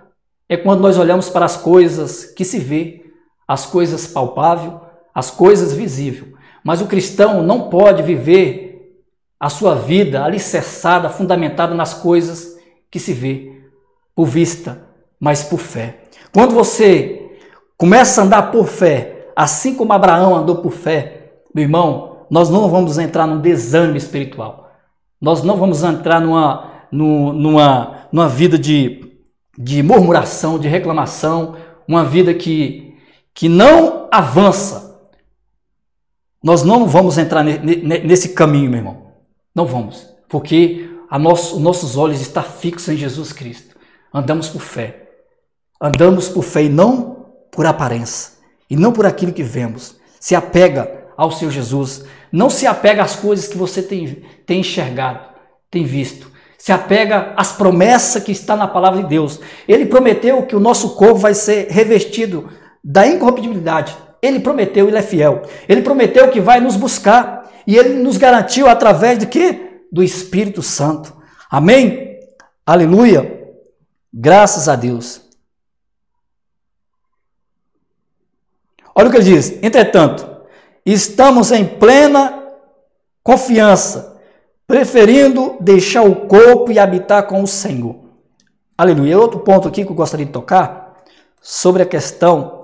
é 0.49 0.57
quando 0.57 0.81
nós 0.81 0.97
olhamos 0.97 1.29
para 1.29 1.45
as 1.45 1.57
coisas 1.57 2.25
que 2.25 2.43
se 2.43 2.59
vê, 2.59 3.05
as 3.47 3.65
coisas 3.65 4.07
palpáveis, 4.07 4.73
as 5.13 5.31
coisas 5.31 5.73
visíveis. 5.73 6.33
Mas 6.65 6.81
o 6.81 6.87
cristão 6.87 7.43
não 7.43 7.69
pode 7.69 8.01
viver 8.01 9.05
a 9.39 9.49
sua 9.49 9.75
vida 9.75 10.23
alicerçada, 10.23 11.09
fundamentada 11.09 11.75
nas 11.75 11.93
coisas 11.93 12.57
que 12.89 12.99
se 12.99 13.13
vê, 13.13 13.61
por 14.15 14.25
vista, 14.25 14.81
mas 15.19 15.43
por 15.43 15.59
fé. 15.59 16.05
Quando 16.33 16.55
você 16.55 17.37
começa 17.77 18.19
a 18.19 18.23
andar 18.23 18.51
por 18.51 18.65
fé, 18.65 19.27
assim 19.35 19.75
como 19.75 19.93
Abraão 19.93 20.35
andou 20.35 20.55
por 20.55 20.71
fé, 20.71 21.33
meu 21.53 21.63
irmão, 21.63 22.25
nós 22.31 22.49
não 22.49 22.67
vamos 22.67 22.97
entrar 22.97 23.27
num 23.27 23.39
desânimo 23.39 23.97
espiritual. 23.97 24.71
Nós 25.21 25.43
não 25.43 25.57
vamos 25.57 25.83
entrar 25.83 26.19
numa, 26.19 26.71
numa, 26.91 28.07
numa 28.11 28.27
vida 28.27 28.57
de, 28.57 29.11
de 29.55 29.83
murmuração, 29.83 30.57
de 30.57 30.67
reclamação, 30.67 31.55
uma 31.87 32.03
vida 32.03 32.33
que, 32.33 32.95
que 33.35 33.47
não 33.47 34.07
avança. 34.11 34.84
Nós 36.45 36.61
não 36.61 36.87
vamos 36.87 37.17
entrar 37.17 37.43
nesse 37.43 38.29
caminho, 38.29 38.69
meu 38.69 38.77
irmão. 38.77 38.97
Não 39.55 39.65
vamos. 39.65 40.07
Porque 40.29 40.87
nosso, 41.19 41.59
nossos 41.59 41.97
olhos 41.97 42.21
estão 42.21 42.43
fixos 42.43 42.89
em 42.89 42.97
Jesus 42.97 43.33
Cristo. 43.33 43.75
Andamos 44.13 44.47
por 44.47 44.61
fé. 44.61 45.09
Andamos 45.81 46.29
por 46.29 46.43
fé 46.43 46.65
e 46.65 46.69
não 46.69 47.25
por 47.51 47.65
aparência. 47.65 48.33
E 48.69 48.75
não 48.75 48.91
por 48.91 49.07
aquilo 49.07 49.33
que 49.33 49.41
vemos. 49.41 49.95
Se 50.19 50.35
apega 50.35 51.07
ao 51.17 51.31
seu 51.31 51.49
Jesus. 51.49 52.05
Não 52.31 52.51
se 52.51 52.67
apega 52.67 53.01
às 53.01 53.15
coisas 53.15 53.47
que 53.47 53.57
você 53.57 53.81
tem, 53.81 54.23
tem 54.45 54.59
enxergado, 54.59 55.21
tem 55.71 55.83
visto. 55.83 56.31
Se 56.59 56.71
apega 56.71 57.33
às 57.35 57.53
promessas 57.53 58.21
que 58.21 58.31
está 58.31 58.55
na 58.55 58.67
palavra 58.67 59.01
de 59.01 59.09
Deus. 59.09 59.39
Ele 59.67 59.87
prometeu 59.87 60.43
que 60.43 60.55
o 60.55 60.59
nosso 60.59 60.95
corpo 60.95 61.15
vai 61.15 61.33
ser 61.33 61.69
revestido 61.71 62.49
da 62.83 63.07
incorruptibilidade. 63.07 64.04
Ele 64.25 64.39
prometeu, 64.39 64.87
ele 64.87 64.97
é 64.97 65.01
fiel. 65.01 65.43
Ele 65.67 65.81
prometeu 65.81 66.29
que 66.29 66.41
vai 66.41 66.59
nos 66.59 66.75
buscar 66.75 67.51
e 67.67 67.75
ele 67.75 68.01
nos 68.01 68.17
garantiu 68.17 68.67
através 68.67 69.19
de 69.19 69.25
quê? 69.25 69.81
Do 69.91 70.03
Espírito 70.03 70.61
Santo. 70.61 71.15
Amém? 71.49 72.19
Aleluia. 72.65 73.53
Graças 74.13 74.67
a 74.67 74.75
Deus. 74.75 75.21
Olha 78.95 79.09
o 79.09 79.11
que 79.11 79.17
ele 79.17 79.25
diz. 79.25 79.61
Entretanto, 79.61 80.25
estamos 80.85 81.51
em 81.51 81.65
plena 81.65 82.43
confiança, 83.21 84.17
preferindo 84.65 85.57
deixar 85.59 86.03
o 86.03 86.27
corpo 86.27 86.71
e 86.71 86.79
habitar 86.79 87.27
com 87.27 87.43
o 87.43 87.47
Senhor. 87.47 87.95
Aleluia. 88.77 89.19
Outro 89.19 89.39
ponto 89.39 89.67
aqui 89.67 89.83
que 89.83 89.91
eu 89.91 89.95
gostaria 89.95 90.25
de 90.25 90.31
tocar 90.31 91.03
sobre 91.41 91.83
a 91.83 91.85
questão 91.85 92.54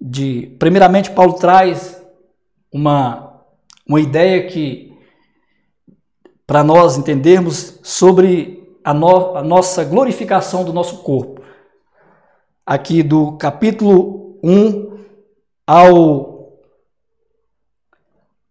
de, 0.00 0.54
primeiramente, 0.58 1.10
Paulo 1.10 1.34
traz 1.34 2.00
uma, 2.72 3.42
uma 3.86 4.00
ideia 4.00 4.46
que, 4.46 4.96
para 6.46 6.62
nós 6.62 6.96
entendermos 6.96 7.80
sobre 7.82 8.78
a, 8.84 8.94
no, 8.94 9.36
a 9.36 9.42
nossa 9.42 9.84
glorificação 9.84 10.64
do 10.64 10.72
nosso 10.72 10.98
corpo. 11.02 11.42
Aqui 12.64 13.02
do 13.02 13.32
capítulo 13.32 14.38
1 14.42 14.98
ao 15.66 16.38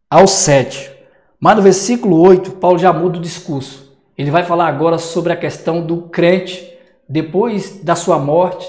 ao 0.09 0.25
7. 0.25 0.91
Mas 1.39 1.55
no 1.55 1.61
versículo 1.61 2.19
8, 2.21 2.51
Paulo 2.53 2.77
já 2.79 2.91
muda 2.91 3.19
o 3.19 3.21
discurso. 3.21 3.95
Ele 4.17 4.31
vai 4.31 4.43
falar 4.43 4.67
agora 4.67 4.97
sobre 4.97 5.31
a 5.33 5.37
questão 5.37 5.85
do 5.85 6.03
crente, 6.03 6.77
depois 7.07 7.83
da 7.83 7.95
sua 7.95 8.17
morte, 8.17 8.67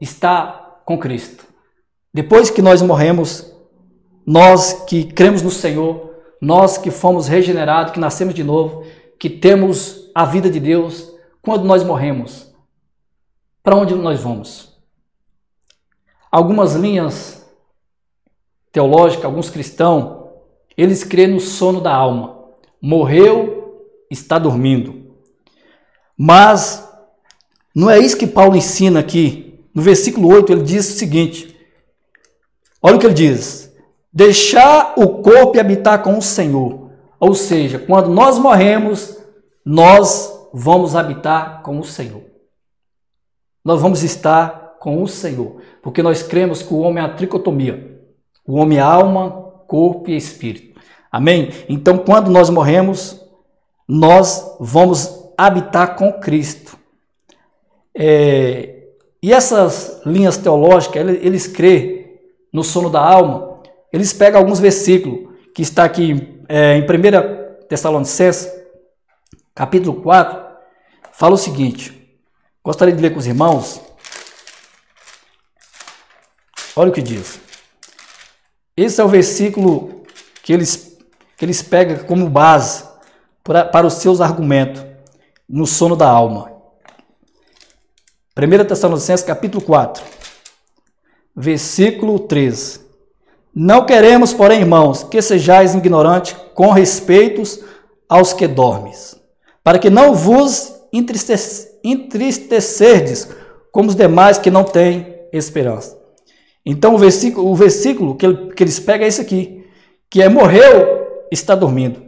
estar 0.00 0.82
com 0.84 0.98
Cristo. 0.98 1.49
Depois 2.12 2.50
que 2.50 2.62
nós 2.62 2.82
morremos, 2.82 3.52
nós 4.26 4.84
que 4.86 5.04
cremos 5.04 5.42
no 5.42 5.50
Senhor, 5.50 6.10
nós 6.40 6.78
que 6.78 6.90
fomos 6.90 7.28
regenerados, 7.28 7.92
que 7.92 8.00
nascemos 8.00 8.34
de 8.34 8.42
novo, 8.42 8.84
que 9.18 9.28
temos 9.28 10.10
a 10.14 10.24
vida 10.24 10.50
de 10.50 10.58
Deus, 10.58 11.12
quando 11.42 11.64
nós 11.64 11.84
morremos, 11.84 12.52
para 13.62 13.76
onde 13.76 13.94
nós 13.94 14.20
vamos? 14.20 14.76
Algumas 16.30 16.74
linhas 16.74 17.44
teológicas, 18.72 19.24
alguns 19.24 19.50
cristãos 19.50 20.20
eles 20.76 21.04
creem 21.04 21.28
no 21.28 21.40
sono 21.40 21.78
da 21.78 21.94
alma. 21.94 22.38
Morreu, 22.80 23.84
está 24.10 24.38
dormindo. 24.38 25.14
Mas 26.16 26.88
não 27.74 27.90
é 27.90 27.98
isso 27.98 28.16
que 28.16 28.26
Paulo 28.26 28.56
ensina 28.56 29.00
aqui. 29.00 29.60
No 29.74 29.82
versículo 29.82 30.28
8 30.28 30.52
ele 30.52 30.62
diz 30.62 30.88
o 30.88 30.96
seguinte: 30.96 31.49
olha 32.82 32.96
o 32.96 32.98
que 32.98 33.06
ele 33.06 33.14
diz: 33.14 33.74
deixar 34.12 34.94
o 34.96 35.22
corpo 35.22 35.56
e 35.56 35.60
habitar 35.60 36.02
com 36.02 36.16
o 36.18 36.22
Senhor. 36.22 36.90
Ou 37.18 37.34
seja, 37.34 37.78
quando 37.78 38.08
nós 38.08 38.38
morremos, 38.38 39.18
nós 39.64 40.48
vamos 40.52 40.96
habitar 40.96 41.62
com 41.62 41.78
o 41.78 41.84
Senhor. 41.84 42.22
Nós 43.64 43.80
vamos 43.80 44.02
estar 44.02 44.76
com 44.80 45.02
o 45.02 45.08
Senhor, 45.08 45.60
porque 45.82 46.02
nós 46.02 46.22
cremos 46.22 46.62
que 46.62 46.72
o 46.72 46.78
homem 46.78 47.02
é 47.02 47.06
a 47.06 47.12
tricotomia. 47.14 48.00
O 48.46 48.56
homem 48.56 48.78
é 48.78 48.80
alma, 48.80 49.30
corpo 49.66 50.10
e 50.10 50.16
espírito. 50.16 50.80
Amém? 51.12 51.50
Então, 51.68 51.98
quando 51.98 52.30
nós 52.30 52.48
morremos, 52.48 53.20
nós 53.86 54.56
vamos 54.58 55.20
habitar 55.36 55.96
com 55.96 56.12
Cristo. 56.14 56.78
É, 57.94 58.84
e 59.22 59.32
essas 59.32 60.00
linhas 60.06 60.36
teológicas, 60.36 61.06
eles, 61.20 61.46
crê 61.46 61.99
no 62.52 62.64
sono 62.64 62.90
da 62.90 63.00
alma, 63.00 63.60
eles 63.92 64.12
pegam 64.12 64.40
alguns 64.40 64.60
versículos 64.60 65.30
que 65.54 65.62
está 65.62 65.84
aqui 65.84 66.40
é, 66.48 66.76
em 66.76 66.82
1 66.82 67.66
Tessalonicenses, 67.68 68.50
capítulo 69.54 70.00
4, 70.02 70.40
fala 71.12 71.34
o 71.34 71.38
seguinte. 71.38 71.96
Gostaria 72.62 72.94
de 72.94 73.00
ler 73.00 73.12
com 73.12 73.18
os 73.18 73.26
irmãos. 73.26 73.80
Olha 76.76 76.90
o 76.90 76.92
que 76.92 77.02
diz. 77.02 77.40
Esse 78.76 79.00
é 79.00 79.04
o 79.04 79.08
versículo 79.08 80.04
que 80.42 80.52
eles 80.52 80.90
que 81.36 81.46
eles 81.46 81.62
pegam 81.62 82.04
como 82.04 82.28
base 82.28 82.84
para, 83.42 83.64
para 83.64 83.86
os 83.86 83.94
seus 83.94 84.20
argumentos 84.20 84.84
no 85.48 85.66
sono 85.66 85.96
da 85.96 86.06
alma. 86.06 86.52
1 88.36 88.64
Tessalonicenses 88.66 89.24
capítulo 89.24 89.64
4, 89.64 90.04
versículo 91.34 92.18
13. 92.18 92.80
Não 93.54 93.84
queremos, 93.84 94.32
porém, 94.32 94.60
irmãos, 94.60 95.02
que 95.02 95.20
sejais 95.20 95.74
ignorantes 95.74 96.36
com 96.54 96.70
respeitos 96.70 97.60
aos 98.08 98.32
que 98.32 98.46
dormes, 98.46 99.20
para 99.62 99.78
que 99.78 99.90
não 99.90 100.14
vos 100.14 100.74
entristecerdes 101.82 103.28
como 103.72 103.88
os 103.88 103.94
demais 103.94 104.38
que 104.38 104.50
não 104.50 104.64
têm 104.64 105.14
esperança. 105.32 105.98
Então 106.64 106.94
o 106.94 106.98
versículo, 106.98 107.50
o 107.50 107.54
versículo 107.54 108.14
que, 108.16 108.32
que 108.54 108.62
eles 108.62 108.78
pegam 108.78 109.04
é 109.04 109.08
esse 109.08 109.20
aqui, 109.20 109.64
que 110.08 110.22
é 110.22 110.28
morreu 110.28 111.00
está 111.30 111.54
dormindo. 111.54 112.02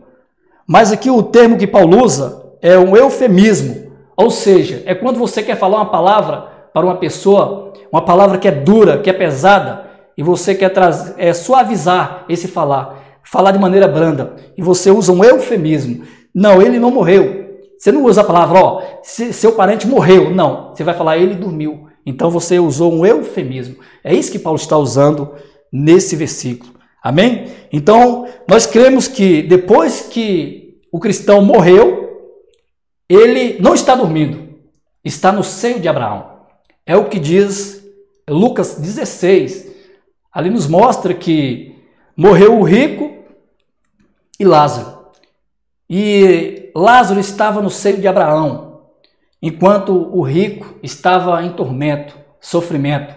Mas 0.67 0.93
aqui 0.93 1.11
o 1.11 1.23
termo 1.23 1.57
que 1.57 1.67
Paulo 1.67 2.05
usa 2.05 2.53
é 2.61 2.79
um 2.79 2.97
eufemismo, 2.97 3.93
ou 4.17 4.31
seja, 4.31 4.83
é 4.87 4.95
quando 4.95 5.19
você 5.19 5.43
quer 5.43 5.57
falar 5.57 5.79
uma 5.79 5.91
palavra 5.91 6.49
para 6.73 6.87
uma 6.87 6.97
pessoa, 6.97 7.72
uma 7.93 8.03
palavra 8.03 8.39
que 8.39 8.49
é 8.49 8.51
dura, 8.51 8.99
que 8.99 9.11
é 9.11 9.13
pesada, 9.13 9.91
e 10.17 10.23
você 10.23 10.55
quer 10.55 10.71
trazer, 10.71 11.15
é, 11.19 11.33
suavizar 11.33 12.25
esse 12.29 12.49
falar, 12.49 13.21
falar 13.23 13.53
de 13.53 13.59
maneira 13.59 13.87
branda, 13.87 14.37
e 14.57 14.63
você 14.63 14.91
usa 14.91 15.13
um 15.13 15.23
eufemismo. 15.23 16.05
Não, 16.35 16.63
ele 16.63 16.79
não 16.79 16.91
morreu. 16.91 17.43
Você 17.79 17.91
não 17.93 18.05
usa 18.05 18.21
a 18.21 18.25
palavra, 18.25 18.59
ó, 18.59 18.83
seu 19.03 19.53
parente 19.53 19.87
morreu. 19.87 20.31
Não, 20.31 20.71
você 20.71 20.85
vai 20.85 20.95
falar, 20.95 21.19
ele 21.19 21.35
dormiu. 21.35 21.89
Então 22.07 22.31
você 22.31 22.59
usou 22.59 22.93
um 22.93 23.05
eufemismo. 23.05 23.77
É 24.03 24.15
isso 24.15 24.31
que 24.31 24.39
Paulo 24.39 24.59
está 24.59 24.77
usando 24.77 25.33
nesse 25.73 26.17
versículo. 26.17 26.73
Amém? 27.03 27.49
Então, 27.73 28.29
nós 28.49 28.67
cremos 28.67 29.09
que 29.09 29.43
depois 29.43 30.03
que 30.03 30.81
o 30.93 31.01
cristão 31.01 31.43
morreu, 31.43 32.09
ele 33.09 33.59
não 33.61 33.75
está 33.75 33.95
dormindo, 33.95 34.55
está 35.05 35.33
no 35.33 35.43
seio 35.43 35.81
de 35.81 35.89
Abraão. 35.89 36.31
É 36.87 36.97
o 36.97 37.09
que 37.09 37.19
diz 37.19 37.82
Lucas 38.33 38.77
16. 38.77 39.71
Ali 40.33 40.51
nos 40.51 40.67
mostra 40.67 41.15
que 41.15 41.77
morreu 42.17 42.59
o 42.59 42.63
rico 42.63 43.13
e 44.39 44.45
Lázaro. 44.45 45.03
E 45.89 46.71
Lázaro 46.75 47.21
estava 47.21 47.61
no 47.61 47.69
seio 47.69 48.01
de 48.01 48.09
Abraão, 48.09 48.81
enquanto 49.43 49.93
o 49.93 50.23
rico 50.23 50.79
estava 50.83 51.43
em 51.45 51.53
tormento, 51.53 52.19
sofrimento. 52.41 53.15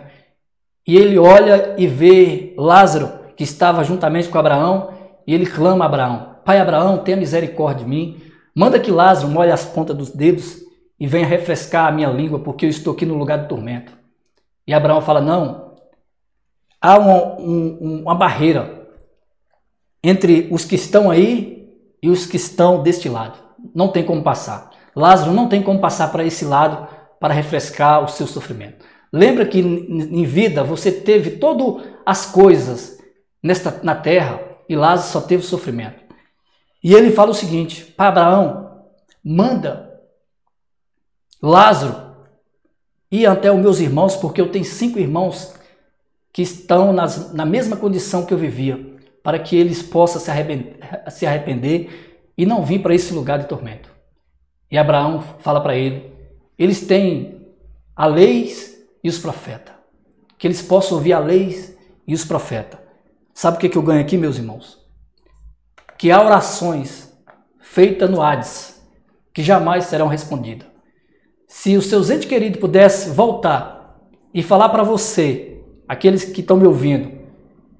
E 0.85 0.97
ele 0.97 1.17
olha 1.17 1.73
e 1.77 1.87
vê 1.87 2.53
Lázaro 2.57 3.25
que 3.35 3.43
estava 3.43 3.83
juntamente 3.83 4.29
com 4.29 4.37
Abraão, 4.37 4.93
e 5.25 5.33
ele 5.33 5.45
clama 5.45 5.85
a 5.85 5.87
Abraão: 5.87 6.35
Pai 6.43 6.59
Abraão, 6.59 6.97
tenha 6.97 7.17
misericórdia 7.17 7.83
de 7.83 7.89
mim. 7.89 8.21
Manda 8.53 8.79
que 8.79 8.91
Lázaro 8.91 9.29
molhe 9.29 9.51
as 9.51 9.65
pontas 9.65 9.95
dos 9.95 10.11
dedos 10.11 10.57
e 10.99 11.07
venha 11.07 11.25
refrescar 11.25 11.87
a 11.87 11.91
minha 11.91 12.09
língua, 12.09 12.39
porque 12.39 12.65
eu 12.65 12.69
estou 12.69 12.93
aqui 12.93 13.05
no 13.05 13.17
lugar 13.17 13.39
do 13.39 13.47
tormento. 13.47 13.94
E 14.67 14.73
Abraão 14.73 15.01
fala: 15.01 15.21
Não, 15.21 15.75
há 16.81 16.97
uma, 16.97 17.39
um, 17.39 18.01
uma 18.01 18.15
barreira 18.15 18.87
entre 20.03 20.47
os 20.51 20.65
que 20.65 20.75
estão 20.75 21.09
aí 21.09 21.67
e 22.01 22.09
os 22.09 22.25
que 22.25 22.37
estão 22.37 22.83
deste 22.83 23.09
lado. 23.09 23.39
Não 23.73 23.87
tem 23.87 24.03
como 24.03 24.21
passar. 24.21 24.69
Lázaro 24.95 25.33
não 25.33 25.49
tem 25.49 25.61
como 25.61 25.79
passar 25.79 26.11
para 26.11 26.23
esse 26.23 26.45
lado 26.45 26.87
para 27.19 27.33
refrescar 27.33 28.03
o 28.03 28.07
seu 28.07 28.27
sofrimento. 28.27 28.85
Lembra 29.11 29.45
que 29.45 29.59
em 29.59 30.23
vida 30.25 30.63
você 30.63 30.91
teve 30.91 31.31
todas 31.31 31.87
as 32.05 32.25
coisas 32.25 32.99
nesta, 33.41 33.79
na 33.81 33.95
terra 33.95 34.39
e 34.69 34.75
Lázaro 34.75 35.09
só 35.09 35.21
teve 35.21 35.43
sofrimento. 35.43 36.03
E 36.83 36.93
ele 36.93 37.11
fala 37.11 37.31
o 37.31 37.35
seguinte 37.35 37.83
para 37.83 38.09
Abraão: 38.09 38.83
manda 39.23 39.99
Lázaro 41.41 42.04
ir 43.11 43.25
até 43.25 43.51
os 43.51 43.59
meus 43.59 43.79
irmãos, 43.79 44.15
porque 44.15 44.41
eu 44.41 44.51
tenho 44.51 44.65
cinco 44.65 44.99
irmãos 44.99 45.53
que 46.31 46.41
estão 46.41 46.91
nas, 46.91 47.33
na 47.33 47.45
mesma 47.45 47.77
condição 47.77 48.25
que 48.25 48.33
eu 48.33 48.37
vivia, 48.37 48.93
para 49.23 49.39
que 49.39 49.55
eles 49.55 49.81
possam 49.81 50.19
se 50.21 50.29
arrepender, 50.29 50.77
se 51.09 51.25
arrepender 51.25 52.29
e 52.37 52.45
não 52.45 52.63
vir 52.63 52.81
para 52.81 52.93
esse 52.93 53.13
lugar 53.13 53.39
de 53.39 53.47
tormento. 53.47 53.89
E 54.69 54.77
Abraão 54.77 55.23
fala 55.39 55.61
para 55.61 55.75
ele: 55.75 56.11
eles 56.57 56.85
têm 56.85 57.47
a 57.95 58.05
lei 58.05 58.53
e 59.03 59.09
os 59.09 59.17
profetas, 59.17 59.73
que 60.37 60.47
eles 60.47 60.61
possam 60.61 60.97
ouvir 60.97 61.13
a 61.13 61.19
lei 61.19 61.75
e 62.07 62.13
os 62.13 62.25
profetas. 62.25 62.79
Sabe 63.33 63.57
o 63.57 63.59
que, 63.59 63.69
que 63.69 63.77
eu 63.77 63.81
ganho 63.81 64.01
aqui, 64.01 64.17
meus 64.17 64.37
irmãos? 64.37 64.77
Que 65.97 66.11
há 66.11 66.21
orações 66.21 67.13
feitas 67.59 68.09
no 68.09 68.21
Hades 68.21 68.81
que 69.33 69.43
jamais 69.43 69.85
serão 69.85 70.07
respondidas. 70.07 70.74
Se 71.57 71.77
os 71.77 71.85
seus 71.85 72.09
entes 72.09 72.27
queridos 72.27 72.59
pudessem 72.59 73.13
voltar 73.13 73.97
e 74.33 74.43
falar 74.43 74.67
para 74.67 74.83
você, 74.83 75.61
aqueles 75.87 76.25
que 76.25 76.41
estão 76.41 76.57
me 76.57 76.67
ouvindo, 76.67 77.09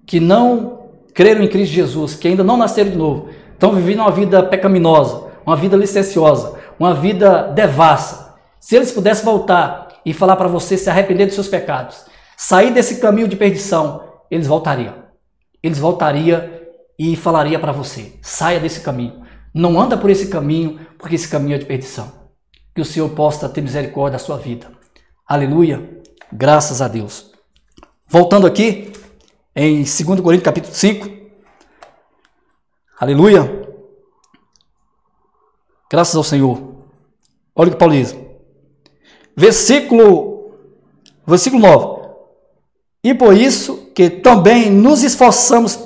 que 0.08 0.18
não 0.18 0.92
creram 1.14 1.44
em 1.44 1.50
Cristo 1.50 1.74
Jesus, 1.74 2.16
que 2.16 2.30
ainda 2.30 2.42
não 2.42 2.56
nasceram 2.56 2.92
de 2.92 2.98
novo, 2.98 3.28
estão 3.52 3.74
vivendo 3.74 4.00
uma 4.00 4.12
vida 4.12 4.42
pecaminosa, 4.42 5.28
uma 5.46 5.58
vida 5.58 5.76
licenciosa, 5.76 6.58
uma 6.80 6.94
vida 6.94 7.52
devassa. 7.54 8.34
Se 8.62 8.78
eles 8.78 8.94
pudessem 8.94 9.26
voltar 9.26 9.90
e 10.06 10.14
falar 10.14 10.38
para 10.38 10.48
você 10.48 10.78
se 10.78 10.90
arrepender 10.90 11.26
dos 11.26 11.36
seus 11.36 11.50
pecados, 11.50 12.06
sair 12.38 12.72
desse 12.72 13.02
caminho 13.02 13.28
de 13.28 13.36
perdição, 13.36 14.04
eles 14.32 14.48
voltariam 14.48 15.06
eles 15.62 15.80
voltaria 15.80 16.70
e 16.98 17.16
falaria 17.16 17.60
para 17.60 17.72
você: 17.72 18.14
saia 18.22 18.60
desse 18.60 18.80
caminho. 18.82 19.26
Não 19.54 19.80
anda 19.80 19.98
por 19.98 20.12
esse 20.12 20.28
caminho, 20.28 20.80
porque 20.98 21.16
esse 21.16 21.28
caminho 21.28 21.56
é 21.56 21.58
de 21.58 21.66
perdição. 21.66 22.25
Que 22.76 22.82
o 22.82 22.86
Senhor 22.86 23.10
possa 23.12 23.48
ter 23.48 23.62
misericórdia 23.62 24.20
da 24.20 24.24
sua 24.24 24.38
vida. 24.38 24.70
Aleluia. 25.26 26.02
Graças 26.32 26.82
a 26.82 26.90
Deus. 26.90 27.32
Voltando 28.06 28.46
aqui 28.46 28.92
em 29.56 29.78
2 29.78 29.96
Coríntios 30.20 30.44
capítulo 30.44 30.76
5. 30.76 31.10
Aleluia. 33.00 33.66
Graças 35.90 36.18
ao 36.18 36.24
Senhor. 36.24 36.62
Olha 37.56 37.70
o 37.70 37.72
que 37.72 37.78
Paulo 37.78 37.94
diz. 37.94 38.14
Versículo, 39.38 40.54
versículo 41.26 41.62
9. 41.62 42.10
E 43.02 43.14
por 43.14 43.38
isso 43.38 43.92
que 43.96 44.10
também 44.10 44.70
nos 44.70 45.02
esforçamos, 45.02 45.80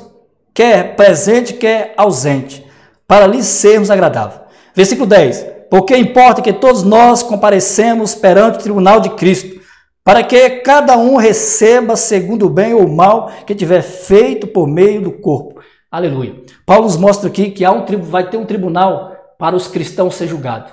quer 0.55 0.95
presente, 0.95 1.53
quer 1.53 1.93
ausente, 1.95 2.65
para 3.05 3.27
lhe 3.27 3.43
sermos 3.43 3.91
agradáveis. 3.91 4.41
Versículo 4.73 5.05
10. 5.05 5.58
Porque 5.69 5.95
importa 5.95 6.41
que 6.41 6.51
todos 6.51 6.83
nós 6.83 7.21
comparecemos 7.21 8.15
perante 8.15 8.57
o 8.57 8.61
tribunal 8.61 8.99
de 8.99 9.11
Cristo, 9.11 9.61
para 10.03 10.23
que 10.23 10.49
cada 10.61 10.97
um 10.97 11.15
receba 11.15 11.95
segundo 11.95 12.47
o 12.47 12.49
bem 12.49 12.73
ou 12.73 12.85
o 12.85 12.95
mal 12.95 13.31
que 13.45 13.53
tiver 13.53 13.83
feito 13.83 14.47
por 14.47 14.67
meio 14.67 15.01
do 15.01 15.11
corpo. 15.11 15.61
Aleluia. 15.91 16.41
Paulo 16.65 16.85
nos 16.85 16.97
mostra 16.97 17.29
aqui 17.29 17.51
que 17.51 17.63
há 17.63 17.71
um, 17.71 17.85
vai 18.01 18.29
ter 18.29 18.37
um 18.37 18.45
tribunal 18.45 19.15
para 19.37 19.55
os 19.55 19.67
cristãos 19.67 20.15
ser 20.15 20.27
julgado. 20.27 20.71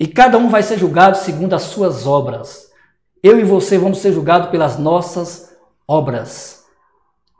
E 0.00 0.06
cada 0.06 0.38
um 0.38 0.48
vai 0.48 0.62
ser 0.62 0.78
julgado 0.78 1.18
segundo 1.18 1.54
as 1.54 1.62
suas 1.62 2.06
obras. 2.06 2.68
Eu 3.22 3.38
e 3.38 3.44
você 3.44 3.76
vamos 3.76 3.98
ser 3.98 4.12
julgados 4.12 4.48
pelas 4.48 4.78
nossas 4.78 5.52
obras. 5.86 6.64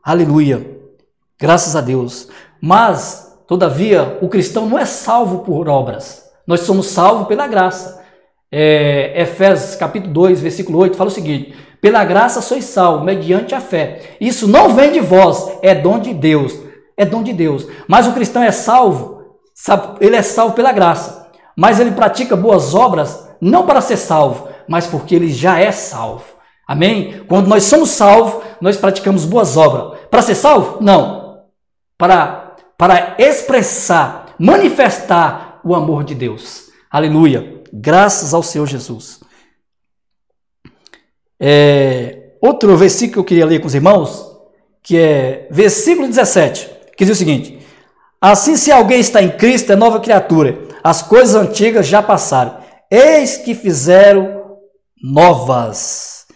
Aleluia. 0.02 0.78
Graças 1.38 1.76
a 1.76 1.80
Deus. 1.80 2.28
Mas, 2.60 3.38
todavia, 3.46 4.18
o 4.20 4.28
cristão 4.28 4.66
não 4.66 4.78
é 4.78 4.84
salvo 4.84 5.38
por 5.40 5.68
obras. 5.68 6.27
Nós 6.48 6.60
somos 6.60 6.86
salvos 6.86 7.28
pela 7.28 7.46
graça. 7.46 8.02
É, 8.50 9.20
Efésios 9.20 9.76
capítulo 9.76 10.14
2, 10.14 10.40
versículo 10.40 10.78
8, 10.78 10.96
fala 10.96 11.10
o 11.10 11.12
seguinte: 11.12 11.54
Pela 11.78 12.02
graça 12.06 12.40
sois 12.40 12.64
salvos, 12.64 13.04
mediante 13.04 13.54
a 13.54 13.60
fé. 13.60 14.16
Isso 14.18 14.48
não 14.48 14.74
vem 14.74 14.90
de 14.90 15.00
vós, 15.00 15.58
é 15.60 15.74
dom 15.74 15.98
de 15.98 16.14
Deus. 16.14 16.58
É 16.96 17.04
dom 17.04 17.22
de 17.22 17.34
Deus. 17.34 17.66
Mas 17.86 18.06
o 18.06 18.14
cristão 18.14 18.42
é 18.42 18.50
salvo, 18.50 19.36
ele 20.00 20.16
é 20.16 20.22
salvo 20.22 20.54
pela 20.54 20.72
graça. 20.72 21.30
Mas 21.54 21.78
ele 21.78 21.90
pratica 21.90 22.34
boas 22.34 22.74
obras 22.74 23.28
não 23.42 23.66
para 23.66 23.82
ser 23.82 23.98
salvo, 23.98 24.48
mas 24.66 24.86
porque 24.86 25.14
ele 25.14 25.30
já 25.30 25.60
é 25.60 25.70
salvo. 25.70 26.24
Amém? 26.66 27.24
Quando 27.28 27.46
nós 27.46 27.64
somos 27.64 27.90
salvos, 27.90 28.42
nós 28.58 28.78
praticamos 28.78 29.26
boas 29.26 29.56
obras. 29.56 30.00
Para 30.10 30.22
ser 30.22 30.34
salvo? 30.34 30.78
Não. 30.80 31.42
Para, 31.98 32.56
para 32.76 33.16
expressar, 33.18 34.34
manifestar 34.38 35.47
o 35.64 35.74
amor 35.74 36.04
de 36.04 36.14
Deus. 36.14 36.70
Aleluia. 36.90 37.62
Graças 37.72 38.32
ao 38.32 38.42
Senhor 38.42 38.66
Jesus. 38.66 39.20
É, 41.40 42.32
outro 42.40 42.76
versículo 42.76 43.12
que 43.12 43.18
eu 43.18 43.24
queria 43.24 43.46
ler 43.46 43.60
com 43.60 43.66
os 43.66 43.74
irmãos, 43.74 44.26
que 44.82 44.96
é 44.96 45.48
versículo 45.50 46.08
17, 46.08 46.70
que 46.96 47.04
diz 47.04 47.14
o 47.14 47.18
seguinte: 47.18 47.58
Assim, 48.20 48.56
se 48.56 48.72
alguém 48.72 49.00
está 49.00 49.22
em 49.22 49.30
Cristo, 49.30 49.72
é 49.72 49.76
nova 49.76 50.00
criatura. 50.00 50.58
As 50.82 51.02
coisas 51.02 51.34
antigas 51.34 51.86
já 51.86 52.02
passaram. 52.02 52.58
Eis 52.90 53.36
que 53.36 53.54
fizeram 53.54 54.56
novas. 55.02 56.26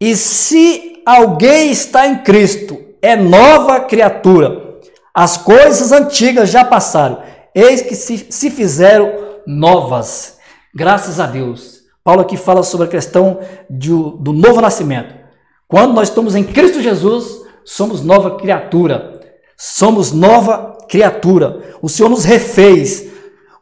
E 0.00 0.16
se 0.16 1.02
alguém 1.06 1.70
está 1.70 2.06
em 2.06 2.18
Cristo, 2.22 2.78
é 3.00 3.16
nova 3.16 3.80
criatura. 3.80 4.78
As 5.14 5.36
coisas 5.36 5.92
antigas 5.92 6.50
já 6.50 6.64
passaram, 6.64 7.22
eis 7.54 7.82
que 7.82 7.94
se, 7.94 8.26
se 8.30 8.50
fizeram 8.50 9.12
novas. 9.46 10.38
Graças 10.74 11.18
a 11.18 11.26
Deus. 11.26 11.80
Paulo 12.02 12.22
aqui 12.22 12.36
fala 12.36 12.62
sobre 12.62 12.86
a 12.86 12.90
questão 12.90 13.40
de, 13.68 13.90
do 13.90 14.32
novo 14.32 14.60
nascimento. 14.60 15.14
Quando 15.68 15.92
nós 15.92 16.08
estamos 16.08 16.34
em 16.34 16.44
Cristo 16.44 16.80
Jesus, 16.80 17.42
somos 17.64 18.02
nova 18.02 18.36
criatura. 18.36 19.20
Somos 19.56 20.12
nova 20.12 20.78
criatura. 20.88 21.76
O 21.82 21.88
Senhor 21.88 22.08
nos 22.08 22.24
refez. 22.24 23.06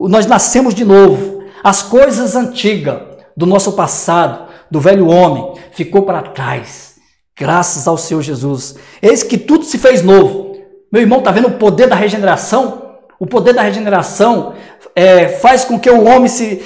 Nós 0.00 0.26
nascemos 0.26 0.74
de 0.74 0.84
novo. 0.84 1.42
As 1.62 1.82
coisas 1.82 2.36
antigas 2.36 3.02
do 3.36 3.46
nosso 3.46 3.72
passado 3.72 4.48
do 4.70 4.80
velho 4.80 5.08
homem 5.08 5.54
ficou 5.72 6.02
para 6.02 6.22
trás, 6.22 6.96
graças 7.36 7.86
ao 7.86 7.96
Senhor 7.96 8.22
Jesus. 8.22 8.76
Eis 9.00 9.22
que 9.22 9.38
tudo 9.38 9.64
se 9.64 9.78
fez 9.78 10.02
novo. 10.02 10.56
Meu 10.92 11.02
irmão, 11.02 11.18
está 11.18 11.30
vendo 11.30 11.48
o 11.48 11.58
poder 11.58 11.88
da 11.88 11.96
regeneração? 11.96 12.87
O 13.18 13.26
poder 13.26 13.52
da 13.52 13.62
regeneração 13.62 14.54
é, 14.94 15.28
faz 15.28 15.64
com 15.64 15.78
que 15.78 15.90
o 15.90 16.04
homem 16.04 16.28
se 16.28 16.62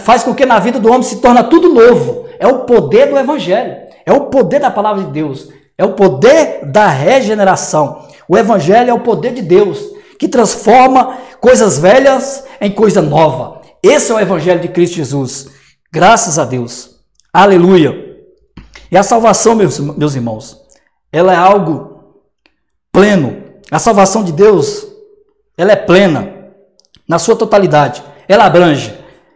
faz 0.00 0.22
com 0.22 0.34
que 0.34 0.44
na 0.44 0.58
vida 0.58 0.78
do 0.78 0.88
homem 0.88 1.02
se 1.02 1.20
torna 1.20 1.42
tudo 1.42 1.72
novo. 1.72 2.26
É 2.38 2.46
o 2.46 2.60
poder 2.60 3.06
do 3.06 3.18
evangelho, 3.18 3.76
é 4.04 4.12
o 4.12 4.22
poder 4.22 4.60
da 4.60 4.70
palavra 4.70 5.04
de 5.04 5.10
Deus, 5.10 5.48
é 5.78 5.84
o 5.84 5.94
poder 5.94 6.66
da 6.66 6.88
regeneração. 6.88 8.06
O 8.28 8.36
evangelho 8.36 8.90
é 8.90 8.94
o 8.94 9.00
poder 9.00 9.32
de 9.32 9.42
Deus 9.42 9.82
que 10.18 10.28
transforma 10.28 11.18
coisas 11.40 11.78
velhas 11.78 12.44
em 12.60 12.70
coisa 12.70 13.00
nova. 13.00 13.60
Esse 13.82 14.12
é 14.12 14.14
o 14.14 14.20
evangelho 14.20 14.60
de 14.60 14.68
Cristo 14.68 14.96
Jesus. 14.96 15.48
Graças 15.92 16.38
a 16.38 16.44
Deus. 16.44 17.00
Aleluia. 17.32 18.16
E 18.90 18.96
a 18.96 19.02
salvação, 19.02 19.54
meus, 19.54 19.78
meus 19.78 20.14
irmãos, 20.14 20.56
ela 21.12 21.32
é 21.32 21.36
algo 21.36 22.14
pleno. 22.92 23.42
A 23.70 23.78
salvação 23.78 24.22
de 24.22 24.32
Deus, 24.32 24.86
ela 25.56 25.72
é 25.72 25.76
plena 25.76 26.28
na 27.06 27.18
sua 27.18 27.36
totalidade. 27.36 28.02
Ela 28.28 28.44
abrange 28.44 28.94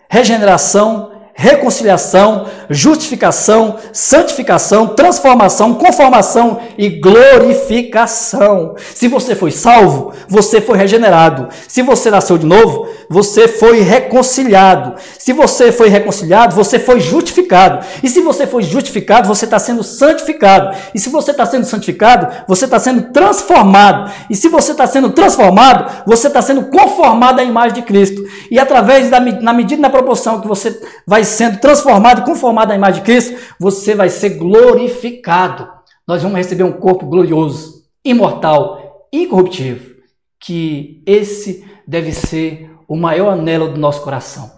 regeneração, 0.08 1.12
reconciliação, 1.34 2.46
justificação, 2.70 3.76
santificação, 3.92 4.88
transformação, 4.88 5.74
conformação 5.74 6.60
e 6.76 6.88
glorificação. 6.88 8.74
Se 8.94 9.08
você 9.08 9.34
foi 9.34 9.50
salvo, 9.50 10.12
você 10.28 10.60
foi 10.60 10.76
regenerado. 10.76 11.48
Se 11.66 11.82
você 11.82 12.10
nasceu 12.10 12.36
de 12.36 12.46
novo, 12.46 12.88
você 13.08 13.48
foi 13.48 13.80
reconciliado. 13.80 14.94
Se 15.18 15.32
você 15.32 15.72
foi 15.72 15.88
reconciliado, 15.88 16.54
você 16.54 16.78
foi 16.78 17.00
justificado. 17.00 17.84
E 18.02 18.08
se 18.08 18.20
você 18.20 18.46
foi 18.46 18.62
justificado, 18.62 19.28
você 19.28 19.44
está 19.44 19.58
sendo 19.58 19.82
santificado. 19.82 20.76
E 20.94 20.98
se 20.98 21.08
você 21.08 21.30
está 21.30 21.46
sendo 21.46 21.64
santificado, 21.64 22.28
você 22.46 22.64
está 22.64 22.78
sendo 22.78 23.12
transformado. 23.12 24.10
E 24.28 24.36
se 24.36 24.48
você 24.48 24.72
está 24.72 24.86
sendo 24.86 25.10
transformado, 25.10 26.04
você 26.06 26.26
está 26.26 26.42
sendo 26.42 26.64
conformado 26.64 27.40
à 27.40 27.44
imagem 27.44 27.76
de 27.76 27.82
Cristo. 27.82 28.22
E 28.50 28.58
através 28.58 29.10
da 29.10 29.18
na 29.20 29.52
medida 29.52 29.78
e 29.78 29.82
na 29.82 29.90
proporção 29.90 30.40
que 30.40 30.48
você 30.48 30.80
vai 31.06 31.24
sendo 31.24 31.58
transformado 31.58 32.20
e 32.20 32.24
conformado 32.24 32.57
à 32.58 32.74
imagem 32.74 33.00
de 33.00 33.06
Cristo, 33.06 33.36
você 33.58 33.94
vai 33.94 34.08
ser 34.08 34.30
glorificado. 34.30 35.68
Nós 36.06 36.22
vamos 36.22 36.38
receber 36.38 36.64
um 36.64 36.72
corpo 36.72 37.06
glorioso, 37.06 37.84
imortal, 38.04 39.08
incorruptível. 39.12 39.96
Que 40.40 41.02
esse 41.06 41.64
deve 41.86 42.12
ser 42.12 42.70
o 42.86 42.96
maior 42.96 43.32
anelo 43.32 43.68
do 43.68 43.78
nosso 43.78 44.02
coração, 44.02 44.50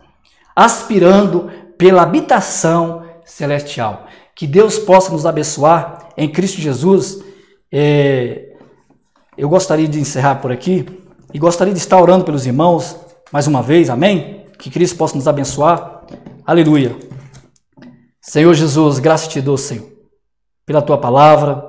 aspirando 0.54 1.50
pela 1.76 2.02
habitação 2.02 3.04
celestial. 3.24 4.06
Que 4.34 4.46
Deus 4.46 4.78
possa 4.78 5.12
nos 5.12 5.26
abençoar 5.26 6.10
em 6.16 6.28
Cristo 6.28 6.60
Jesus. 6.60 7.22
É, 7.72 8.54
eu 9.36 9.48
gostaria 9.48 9.88
de 9.88 9.98
encerrar 9.98 10.36
por 10.36 10.52
aqui 10.52 10.86
e 11.32 11.38
gostaria 11.38 11.72
de 11.72 11.78
estar 11.78 12.00
orando 12.00 12.24
pelos 12.24 12.46
irmãos 12.46 12.96
mais 13.32 13.46
uma 13.46 13.62
vez, 13.62 13.88
amém? 13.88 14.44
Que 14.58 14.70
Cristo 14.70 14.96
possa 14.96 15.16
nos 15.16 15.28
abençoar. 15.28 16.02
Aleluia. 16.44 17.09
Senhor 18.20 18.52
Jesus, 18.52 18.98
graças 18.98 19.28
te 19.28 19.40
dou, 19.40 19.56
Senhor, 19.56 19.90
pela 20.66 20.82
tua 20.82 20.98
palavra, 20.98 21.66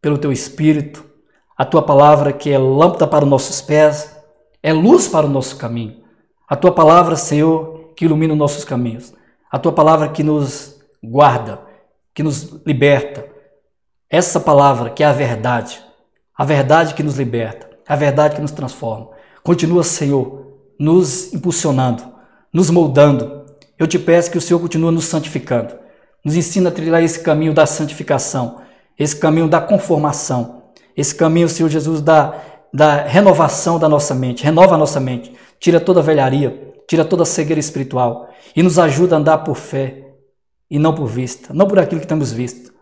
pelo 0.00 0.16
teu 0.16 0.30
espírito, 0.30 1.04
a 1.56 1.64
tua 1.64 1.82
palavra 1.82 2.32
que 2.32 2.52
é 2.52 2.56
lâmpada 2.56 3.04
para 3.06 3.24
os 3.24 3.30
nossos 3.30 3.60
pés, 3.60 4.16
é 4.62 4.72
luz 4.72 5.08
para 5.08 5.26
o 5.26 5.28
nosso 5.28 5.56
caminho. 5.56 6.04
A 6.48 6.54
tua 6.54 6.70
palavra, 6.70 7.16
Senhor, 7.16 7.92
que 7.96 8.04
ilumina 8.04 8.32
os 8.32 8.38
nossos 8.38 8.64
caminhos. 8.64 9.12
A 9.50 9.58
tua 9.58 9.72
palavra 9.72 10.08
que 10.08 10.22
nos 10.22 10.80
guarda, 11.02 11.60
que 12.14 12.22
nos 12.22 12.64
liberta. 12.64 13.28
Essa 14.08 14.38
palavra 14.38 14.90
que 14.90 15.02
é 15.02 15.06
a 15.06 15.12
verdade, 15.12 15.82
a 16.36 16.44
verdade 16.44 16.94
que 16.94 17.02
nos 17.02 17.16
liberta, 17.16 17.68
a 17.88 17.96
verdade 17.96 18.36
que 18.36 18.40
nos 18.40 18.52
transforma. 18.52 19.10
Continua, 19.42 19.82
Senhor, 19.82 20.46
nos 20.78 21.34
impulsionando, 21.34 22.04
nos 22.52 22.70
moldando, 22.70 23.46
eu 23.76 23.86
te 23.86 23.98
peço 23.98 24.30
que 24.30 24.38
o 24.38 24.40
Senhor 24.40 24.60
continue 24.60 24.92
nos 24.92 25.04
santificando. 25.04 25.87
Nos 26.24 26.36
ensina 26.36 26.68
a 26.68 26.72
trilhar 26.72 27.02
esse 27.02 27.20
caminho 27.20 27.54
da 27.54 27.66
santificação, 27.66 28.60
esse 28.98 29.16
caminho 29.16 29.48
da 29.48 29.60
conformação, 29.60 30.64
esse 30.96 31.14
caminho, 31.14 31.48
Senhor 31.48 31.68
Jesus, 31.68 32.00
da, 32.00 32.34
da 32.72 33.02
renovação 33.02 33.78
da 33.78 33.88
nossa 33.88 34.14
mente. 34.14 34.44
Renova 34.44 34.74
a 34.74 34.78
nossa 34.78 34.98
mente. 34.98 35.32
Tira 35.60 35.80
toda 35.80 36.00
a 36.00 36.02
velharia, 36.02 36.74
tira 36.88 37.04
toda 37.04 37.22
a 37.22 37.26
cegueira 37.26 37.60
espiritual 37.60 38.28
e 38.54 38.62
nos 38.62 38.78
ajuda 38.78 39.16
a 39.16 39.18
andar 39.18 39.38
por 39.38 39.56
fé 39.56 40.04
e 40.70 40.78
não 40.78 40.94
por 40.94 41.06
vista, 41.06 41.54
não 41.54 41.66
por 41.66 41.78
aquilo 41.78 42.00
que 42.00 42.06
temos 42.06 42.32
visto. 42.32 42.72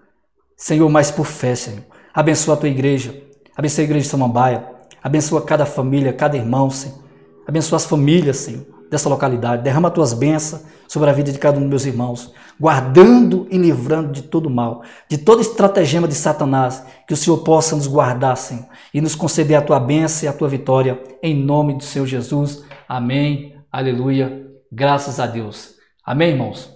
Senhor, 0.57 0.88
mas 0.88 1.11
por 1.11 1.27
fé, 1.27 1.55
Senhor. 1.55 1.85
Abençoa 2.14 2.55
a 2.55 2.57
tua 2.57 2.68
igreja, 2.68 3.14
abençoa 3.55 3.83
a 3.83 3.85
igreja 3.85 4.05
de 4.05 4.11
Samambaia, 4.11 4.64
abençoa 5.03 5.42
cada 5.42 5.66
família, 5.66 6.12
cada 6.12 6.37
irmão, 6.37 6.70
Senhor. 6.70 6.99
Abençoa 7.46 7.77
as 7.77 7.85
famílias, 7.85 8.38
Senhor 8.38 8.77
dessa 8.90 9.09
localidade. 9.09 9.62
Derrama 9.62 9.90
tuas 9.90 10.12
bênçãos 10.12 10.62
sobre 10.88 11.11
a 11.11 11.12
vida 11.12 11.33
de 11.33 11.38
cada 11.38 11.59
um 11.59 11.62
dos 11.62 11.68
meus 11.68 11.87
irmãos, 11.87 12.33
guardando 12.59 13.46
e 13.51 13.59
livrando 13.59 14.12
de 14.12 14.22
todo 14.22 14.49
mal, 14.49 14.83
de 15.09 15.18
todo 15.18 15.40
estratagema 15.40 16.09
de 16.09 16.14
Satanás, 16.14 16.85
que 17.07 17.14
o 17.14 17.16
Senhor 17.16 17.38
possa 17.38 17.77
nos 17.77 17.87
guardar, 17.87 18.37
Senhor, 18.37 18.66
e 18.92 19.01
nos 19.01 19.14
conceder 19.14 19.57
a 19.57 19.62
tua 19.62 19.79
bênção 19.79 20.27
e 20.27 20.29
a 20.29 20.33
tua 20.33 20.49
vitória, 20.49 21.03
em 21.22 21.35
nome 21.35 21.75
do 21.75 21.85
Senhor 21.85 22.07
Jesus. 22.07 22.64
Amém. 22.88 23.57
Aleluia. 23.70 24.46
Graças 24.70 25.20
a 25.20 25.27
Deus. 25.27 25.75
Amém, 26.05 26.31
irmãos? 26.31 26.70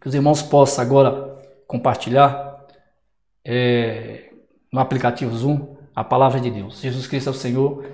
Que 0.00 0.08
os 0.08 0.14
irmãos 0.14 0.42
possam 0.42 0.84
agora 0.84 1.36
compartilhar 1.66 2.64
é, 3.44 4.30
no 4.72 4.80
aplicativo 4.80 5.34
Zoom 5.36 5.76
a 5.94 6.04
palavra 6.04 6.40
de 6.40 6.50
Deus. 6.50 6.80
Jesus 6.80 7.06
Cristo 7.06 7.28
é 7.28 7.30
o 7.30 7.34
Senhor 7.34 7.84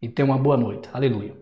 e 0.00 0.08
tenha 0.08 0.26
uma 0.26 0.38
boa 0.38 0.56
noite. 0.56 0.88
Aleluia. 0.92 1.41